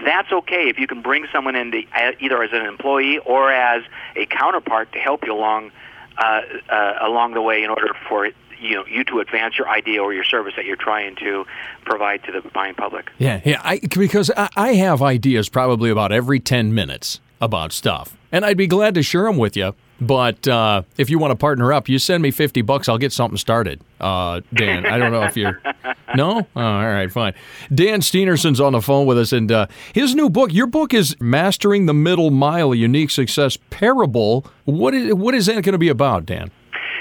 That's 0.04 0.30
okay 0.32 0.68
if 0.68 0.78
you 0.78 0.86
can 0.86 1.00
bring 1.00 1.26
someone 1.32 1.56
in 1.56 1.70
to, 1.72 1.84
uh, 1.94 2.12
either 2.20 2.42
as 2.42 2.50
an 2.52 2.66
employee 2.66 3.18
or 3.18 3.50
as 3.50 3.82
a 4.14 4.26
counterpart 4.26 4.92
to 4.92 4.98
help 4.98 5.24
you 5.24 5.32
along 5.32 5.70
uh, 6.18 6.40
uh, 6.70 6.94
along 7.02 7.34
the 7.34 7.42
way 7.42 7.62
in 7.62 7.68
order 7.68 7.94
for 8.08 8.30
you 8.60 8.74
know 8.74 8.86
you 8.86 9.04
to 9.04 9.20
advance 9.20 9.58
your 9.58 9.68
idea 9.68 10.02
or 10.02 10.12
your 10.12 10.24
service 10.24 10.54
that 10.56 10.64
you're 10.64 10.76
trying 10.76 11.16
to 11.16 11.44
provide 11.84 12.22
to 12.24 12.32
the 12.32 12.48
buying 12.50 12.74
public. 12.74 13.10
Yeah, 13.18 13.40
yeah. 13.44 13.60
I, 13.62 13.78
because 13.78 14.30
I, 14.36 14.48
I 14.56 14.74
have 14.74 15.02
ideas 15.02 15.48
probably 15.48 15.90
about 15.90 16.12
every 16.12 16.40
ten 16.40 16.74
minutes 16.74 17.20
about 17.40 17.72
stuff, 17.72 18.16
and 18.32 18.44
I'd 18.44 18.56
be 18.56 18.66
glad 18.66 18.94
to 18.94 19.02
share 19.02 19.24
them 19.24 19.36
with 19.36 19.56
you. 19.56 19.74
But 20.00 20.46
uh, 20.46 20.82
if 20.98 21.08
you 21.08 21.18
want 21.18 21.30
to 21.30 21.36
partner 21.36 21.72
up, 21.72 21.88
you 21.88 21.98
send 21.98 22.22
me 22.22 22.30
fifty 22.30 22.62
bucks. 22.62 22.88
I'll 22.88 22.98
get 22.98 23.12
something 23.12 23.38
started. 23.38 23.80
Uh, 23.98 24.42
Dan, 24.52 24.84
I 24.84 24.98
don't 24.98 25.10
know 25.10 25.22
if 25.22 25.36
you're 25.36 25.60
no. 26.14 26.46
Oh, 26.54 26.60
all 26.60 26.86
right, 26.86 27.10
fine. 27.10 27.34
Dan 27.74 28.00
Steenerson's 28.00 28.60
on 28.60 28.72
the 28.72 28.82
phone 28.82 29.06
with 29.06 29.18
us, 29.18 29.32
and 29.32 29.50
uh, 29.50 29.66
his 29.94 30.14
new 30.14 30.28
book. 30.28 30.52
Your 30.52 30.66
book 30.66 30.92
is 30.92 31.16
"Mastering 31.20 31.86
the 31.86 31.94
Middle 31.94 32.30
Mile: 32.30 32.72
A 32.72 32.76
Unique 32.76 33.10
Success 33.10 33.56
Parable." 33.70 34.44
What 34.64 34.94
is 34.94 35.14
what 35.14 35.34
is 35.34 35.46
that 35.46 35.54
going 35.54 35.72
to 35.72 35.78
be 35.78 35.88
about, 35.88 36.26
Dan? 36.26 36.50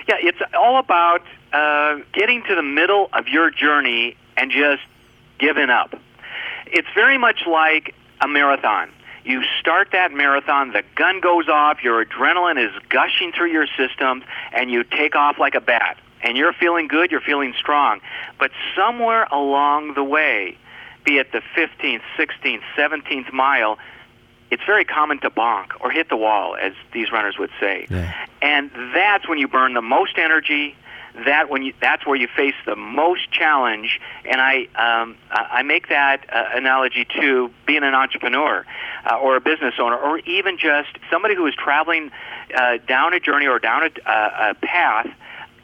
Yeah, 0.07 0.15
it's 0.19 0.39
all 0.57 0.79
about 0.79 1.21
uh, 1.55 1.99
getting 2.11 2.43
to 2.43 2.53
the 2.53 2.63
middle 2.63 3.09
of 3.13 3.29
your 3.29 3.49
journey 3.49 4.17
and 4.35 4.51
just 4.51 4.81
giving 5.39 5.69
up. 5.69 5.97
It's 6.67 6.87
very 6.93 7.17
much 7.17 7.43
like 7.47 7.95
a 8.19 8.27
marathon. 8.27 8.91
You 9.23 9.41
start 9.59 9.89
that 9.93 10.11
marathon, 10.11 10.73
the 10.73 10.83
gun 10.95 11.21
goes 11.21 11.47
off, 11.47 11.81
your 11.81 12.03
adrenaline 12.03 12.63
is 12.63 12.71
gushing 12.89 13.31
through 13.31 13.51
your 13.51 13.67
system, 13.77 14.23
and 14.51 14.69
you 14.69 14.83
take 14.83 15.15
off 15.15 15.39
like 15.39 15.55
a 15.55 15.61
bat. 15.61 15.97
And 16.21 16.37
you're 16.37 16.53
feeling 16.53 16.87
good, 16.87 17.09
you're 17.09 17.21
feeling 17.21 17.53
strong. 17.57 18.01
But 18.37 18.51
somewhere 18.75 19.23
along 19.31 19.93
the 19.93 20.03
way, 20.03 20.57
be 21.05 21.19
it 21.19 21.31
the 21.31 21.41
15th, 21.55 22.01
16th, 22.17 22.63
17th 22.75 23.31
mile, 23.31 23.77
it's 24.51 24.63
very 24.65 24.83
common 24.83 25.19
to 25.21 25.29
bonk 25.29 25.71
or 25.79 25.89
hit 25.89 26.09
the 26.09 26.17
wall, 26.17 26.57
as 26.59 26.73
these 26.91 27.13
runners 27.13 27.37
would 27.39 27.51
say. 27.61 27.87
Yeah. 27.89 28.13
And 28.41 28.69
that's 28.93 29.27
when 29.27 29.37
you 29.37 29.47
burn 29.47 29.73
the 29.73 29.81
most 29.81 30.17
energy, 30.17 30.75
that 31.25 31.49
when 31.49 31.63
you 31.63 31.73
that's 31.82 32.06
where 32.06 32.15
you 32.15 32.28
face 32.28 32.56
the 32.65 32.75
most 32.75 33.32
challenge. 33.32 33.99
And 34.25 34.41
i 34.41 34.67
um, 34.75 35.17
i 35.32 35.63
make 35.63 35.89
that 35.89 36.25
uh, 36.32 36.45
analogy 36.54 37.06
to 37.19 37.51
being 37.65 37.84
an 37.84 37.93
entrepreneur 37.93 38.65
uh, 39.10 39.17
or 39.17 39.36
a 39.36 39.41
business 39.41 39.75
owner 39.80 39.95
or 39.95 40.19
even 40.19 40.58
just 40.58 40.89
somebody 41.10 41.36
who 41.36 41.45
is 41.47 41.56
traveling 41.56 42.12
uh, 42.56 42.78
down 42.88 43.13
a 43.13 43.19
journey 43.19 43.47
or 43.47 43.60
down 43.60 43.84
a, 43.84 44.10
uh, 44.10 44.51
a 44.51 44.65
path 44.65 45.08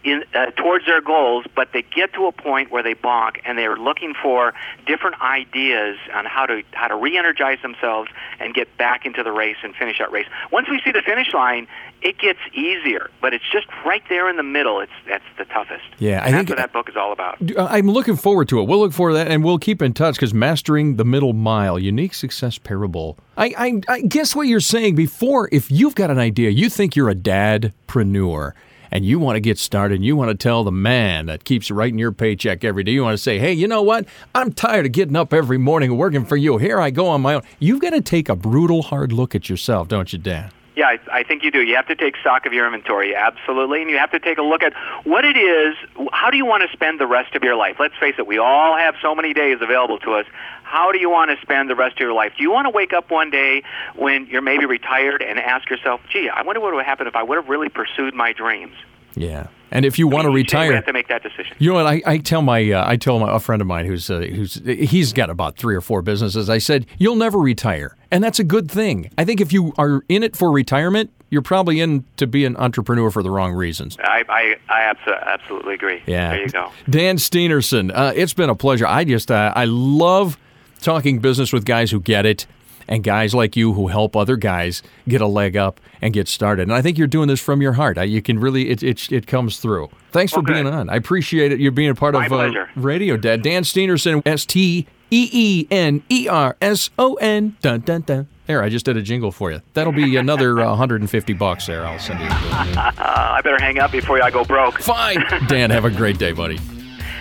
in, 0.04 0.24
uh, 0.34 0.48
towards 0.52 0.86
their 0.86 1.02
goals, 1.02 1.46
but 1.56 1.70
they 1.74 1.84
get 1.84 2.14
to 2.14 2.26
a 2.26 2.32
point 2.32 2.72
where 2.72 2.84
they 2.84 2.96
bonk 2.96 3.40
and 3.46 3.58
they're 3.58 3.78
looking 3.78 4.14
for 4.14 4.54
different 4.86 5.22
ideas 5.22 5.98
on 6.14 6.26
how 6.26 6.46
to 6.46 6.64
how 6.72 6.88
to 6.88 6.96
re-energize 6.96 7.62
themselves 7.62 8.10
and 8.40 8.54
get 8.54 8.76
back 8.78 9.06
into 9.06 9.24
the 9.24 9.32
race 9.32 9.58
and 9.64 9.76
finish 9.76 10.00
that 10.00 10.12
race. 10.12 10.26
Once 10.52 10.70
we 10.70 10.82
see 10.84 10.92
the 10.92 11.02
finish 11.02 11.34
line, 11.34 11.68
it 12.02 12.18
gets 12.18 12.40
easier, 12.54 13.10
but 13.22 13.34
it's 13.34 13.44
just 13.52 13.68
right 13.86 14.04
there 14.10 14.30
in 14.30 14.38
the 14.38 14.44
middle. 14.44 14.80
It's 14.80 14.92
that's 15.08 15.24
the 15.38 15.46
toughest. 15.46 15.84
Yeah, 16.00 16.22
I 16.24 16.28
and 16.28 16.36
think 16.36 16.50
what 16.50 16.58
that 16.58 16.74
book 16.74 16.90
is 16.90 16.96
all 16.96 17.12
about. 17.12 17.38
I'm 17.58 17.88
looking 17.88 18.16
forward 18.16 18.50
to 18.50 18.60
it. 18.60 18.68
We'll 18.68 18.80
look 18.80 18.94
for 18.94 19.14
that, 19.14 19.28
and 19.28 19.44
we'll 19.44 19.60
keep 19.60 19.82
in 19.82 19.94
touch 19.94 20.16
because 20.16 20.34
mastering 20.34 20.96
the 20.96 21.06
middle 21.06 21.34
mile, 21.34 21.78
unique 21.78 22.14
success 22.14 22.58
parable. 22.58 23.18
I, 23.38 23.54
I, 23.58 23.82
I 23.88 24.02
guess 24.02 24.36
what 24.36 24.48
you're 24.48 24.60
saying 24.60 24.96
before, 24.96 25.48
if 25.52 25.70
you've 25.72 25.96
got 25.96 26.12
an 26.12 26.20
idea, 26.20 26.50
you 26.50 26.70
think 26.70 26.96
you're 26.96 27.10
a 27.10 27.16
dadpreneur 27.16 28.54
and 28.92 29.06
you 29.06 29.20
want 29.20 29.38
to 29.38 29.40
get 29.40 29.58
started 29.58 29.96
and 29.96 30.06
you 30.06 30.16
want 30.16 30.30
to 30.30 30.36
tell 30.36 30.64
the 30.64 30.72
man 30.72 31.28
that 31.28 31.44
keeps 31.44 31.72
writing 31.72 31.98
your 31.98 32.12
paycheck 32.12 32.64
every 32.64 32.84
day, 32.84 32.92
you 32.92 33.04
want 33.04 33.14
to 33.14 33.22
say, 33.24 33.40
hey, 33.40 33.54
you 33.54 33.68
know 33.68 33.82
what? 33.82 34.06
I'm 34.36 34.52
tired 34.52 34.86
of 34.86 34.92
getting 34.92 35.16
up 35.16 35.34
every 35.34 35.58
morning 35.58 35.98
working 35.98 36.26
for 36.26 36.36
you. 36.36 36.58
Here 36.58 36.80
I 36.80 36.92
go 36.92 37.08
on 37.08 37.22
my 37.22 37.36
own. 37.36 37.44
You've 37.60 37.82
got 37.82 37.92
to 37.92 38.02
take 38.02 38.30
a 38.30 38.36
brutal, 38.36 38.82
hard 38.82 39.12
look 39.12 39.34
at 39.34 39.50
yourself, 39.50 39.88
don't 39.88 40.12
you, 40.12 40.20
Dan? 40.20 40.52
Yeah, 40.76 40.86
I, 40.88 41.00
I 41.12 41.24
think 41.24 41.44
you 41.44 41.52
do. 41.52 41.62
You 41.62 41.76
have 41.76 41.88
to 41.88 41.96
take 41.96 42.16
stock 42.18 42.46
of 42.46 42.54
your 42.54 42.66
inventory, 42.66 43.14
absolutely, 43.14 43.82
and 43.82 43.90
you 43.92 43.98
have 43.98 44.12
to 44.12 44.20
take 44.20 44.38
a 44.38 44.42
look 44.42 44.64
at 44.64 44.74
what 45.04 45.26
it 45.26 45.36
is. 45.36 45.76
How 46.14 46.30
do 46.30 46.38
you 46.38 46.46
want 46.46 46.64
to 46.64 46.70
spend 46.72 47.00
the 47.00 47.08
rest 47.08 47.36
of 47.36 47.44
your 47.44 47.56
life? 47.56 47.76
Let's 47.78 47.96
face 48.00 48.16
it, 48.18 48.26
we 48.26 48.38
all 48.38 48.78
have 48.78 48.96
so 49.02 49.14
many 49.14 49.34
days 49.34 49.58
available 49.60 50.00
to 50.00 50.14
us. 50.14 50.26
How 50.64 50.94
do 50.94 51.00
you 51.00 51.10
want 51.10 51.30
to 51.32 51.42
spend 51.42 51.70
the 51.70 51.76
rest 51.76 51.96
of 51.96 52.00
your 52.00 52.14
life? 52.14 52.32
Do 52.38 52.44
you 52.44 52.52
want 52.52 52.66
to 52.66 52.70
wake 52.70 52.94
up 52.94 53.12
one 53.12 53.30
day 53.30 53.64
when 53.98 54.28
you're 54.28 54.42
maybe 54.42 54.66
retired 54.66 55.22
and 55.22 55.38
ask 55.38 55.70
yourself, 55.70 56.00
"Gee, 56.10 56.30
I 56.30 56.42
wonder 56.44 56.62
what 56.62 56.74
would 56.74 56.86
happen 56.86 57.06
if 57.06 57.18
I 57.18 57.24
would 57.24 57.36
have 57.36 57.50
really 57.50 57.68
pursued 57.68 58.14
my 58.14 58.32
dreams." 58.32 58.76
Yeah. 59.14 59.48
And 59.72 59.86
if 59.86 59.98
you 59.98 60.08
want 60.08 60.26
to 60.26 60.32
retire, 60.32 60.70
you 60.70 60.76
have 60.76 60.86
to 60.86 60.94
make 60.94 61.08
that 61.08 61.24
decision. 61.24 61.56
You 61.60 61.70
know 61.70 61.76
what? 61.76 61.88
I, 61.88 62.02
I 62.06 62.18
tell 62.18 62.42
my 62.42 62.72
uh, 62.72 62.88
I 62.88 62.98
tell 62.98 63.20
my, 63.20 63.34
a 63.34 63.40
friend 63.40 63.62
of 63.62 63.68
mine 63.68 63.86
who's 63.86 64.10
uh, 64.10 64.20
who's 64.20 64.56
he's 64.66 65.14
got 65.14 65.30
about 65.30 65.56
three 65.56 65.76
or 65.76 65.82
four 65.82 66.02
businesses. 66.02 66.50
I 66.50 66.58
said 66.58 66.86
you'll 66.98 67.16
never 67.16 67.40
retire, 67.40 67.96
and 68.12 68.24
that's 68.24 68.40
a 68.40 68.44
good 68.44 68.70
thing. 68.70 69.10
I 69.18 69.26
think 69.26 69.40
if 69.40 69.54
you 69.54 69.74
are 69.78 70.04
in 70.10 70.24
it 70.24 70.36
for 70.36 70.52
retirement, 70.52 71.12
you're 71.30 71.42
probably 71.42 71.80
in 71.80 72.04
to 72.18 72.28
be 72.28 72.44
an 72.46 72.58
entrepreneur 72.58 73.10
for 73.10 73.24
the 73.24 73.32
wrong 73.32 73.54
reasons. 73.54 73.98
I 74.04 74.24
I, 74.28 74.56
I 74.70 74.94
absolutely 75.26 75.74
agree. 75.74 76.04
Yeah. 76.06 76.32
There 76.32 76.42
you 76.42 76.50
go. 76.50 76.72
Dan 76.90 77.16
Steenerson, 77.16 77.92
uh, 77.94 78.12
it's 78.16 78.34
been 78.34 78.50
a 78.50 78.56
pleasure. 78.56 78.86
I 78.86 79.06
just 79.06 79.32
uh, 79.32 79.54
I 79.56 79.66
love 79.66 80.38
talking 80.82 81.20
business 81.20 81.54
with 81.54 81.64
guys 81.64 81.92
who 81.92 82.02
get 82.02 82.26
it 82.26 82.46
and 82.88 83.04
guys 83.04 83.34
like 83.34 83.56
you 83.56 83.74
who 83.74 83.88
help 83.88 84.16
other 84.16 84.36
guys 84.36 84.82
get 85.08 85.22
a 85.22 85.28
leg 85.28 85.56
up 85.58 85.80
and 86.02 86.14
get 86.14 86.28
started. 86.28 86.64
And 86.64 86.74
I 86.74 86.82
think 86.82 86.98
you're 86.98 87.08
doing 87.08 87.28
this 87.28 87.40
from 87.40 87.62
your 87.62 87.74
heart. 87.74 87.98
You 88.08 88.22
can 88.22 88.40
really 88.40 88.70
it 88.70 88.84
it, 88.84 89.12
it 89.12 89.28
comes 89.28 89.58
through. 89.60 89.90
Thanks 90.12 90.32
for 90.34 90.40
Okay. 90.40 90.54
being 90.54 90.68
on. 90.68 90.90
I 90.90 90.96
appreciate 90.96 91.52
it. 91.52 91.60
You're 91.60 91.72
being 91.72 91.90
a 91.90 91.96
part 91.96 92.14
My 92.14 92.26
of 92.26 92.32
uh. 92.34 92.66
Radio 92.76 93.18
Dad. 93.18 93.42
Dan 93.42 93.64
Steenerson, 93.64 94.22
S 94.26 94.46
T 94.46 94.88
E 95.12 95.30
E 95.32 95.68
N 95.72 96.04
E 96.10 96.28
R 96.28 96.56
S 96.62 96.90
O 96.98 97.16
N. 97.16 97.56
Dun 97.62 97.82
dun 97.82 98.02
dun. 98.02 98.28
There, 98.48 98.62
I 98.64 98.70
just 98.70 98.86
did 98.86 98.98
a 98.98 99.02
jingle 99.02 99.32
for 99.32 99.52
you. 99.52 99.62
That'll 99.76 99.94
be 99.94 100.18
another 100.18 100.60
uh, 100.60 100.68
150 100.70 101.34
bucks 101.34 101.68
there. 101.68 101.86
I'll 101.86 102.00
send 102.00 102.20
you. 102.20 102.26
Uh, 102.26 102.92
I 102.98 103.40
better 103.44 103.62
hang 103.64 103.80
up 103.80 103.92
before 103.92 104.22
I 104.22 104.30
go 104.30 104.44
broke. 104.44 104.82
Fine. 104.82 105.24
Dan, 105.48 105.70
have 105.70 105.86
a 105.86 105.90
great 105.92 106.18
day, 106.18 106.34
buddy. 106.34 106.60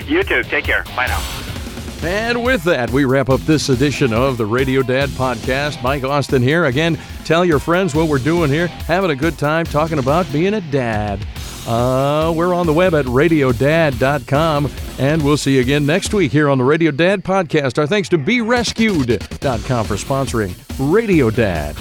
You 0.07 0.25
too. 0.25 0.43
Take 0.43 0.65
care. 0.65 0.83
Bye 0.97 1.07
now. 1.07 1.50
And 2.03 2.43
with 2.43 2.65
that, 2.65 2.91
we 2.91 3.05
wrap 3.05 3.29
up 3.29 3.41
this 3.41 3.69
edition 3.69 4.15
of 4.15 4.39
the 4.39 4.47
Radio 4.47 4.83
Dad 4.83 5.11
Podcast. 5.11 5.83
Mike 5.83 6.03
Austin 6.03 6.41
here. 6.43 6.65
Again, 6.65 6.99
tell 7.25 7.45
your 7.45 7.59
friends 7.59 7.95
what 7.95 8.09
we're 8.09 8.19
doing 8.19 8.51
here. 8.51 8.69
Having 8.69 9.11
a 9.11 9.17
good 9.17 9.37
time 9.37 9.67
talking 9.67 9.99
about 9.99 10.31
being 10.33 10.55
a 10.55 10.63
dad. 10.63 11.27
Uh, 11.67 12.33
we're 12.35 12.55
on 12.55 12.67
the 12.67 12.73
web 12.73 12.95
at 12.95 13.05
radiodad.com, 13.05 14.71
and 14.99 15.23
we'll 15.23 15.37
see 15.37 15.57
you 15.57 15.61
again 15.61 15.85
next 15.85 16.15
week 16.15 16.33
here 16.33 16.49
on 16.49 16.57
the 16.57 16.65
Radio 16.65 16.91
Dad 16.91 17.23
Podcast. 17.23 17.79
Our 17.79 17.87
thanks 17.87 18.09
to 18.09 18.19
BeRescued.com 18.19 19.85
for 19.85 19.97
sponsoring 19.97 20.55
Radio 20.93 21.29
Dad. 21.29 21.77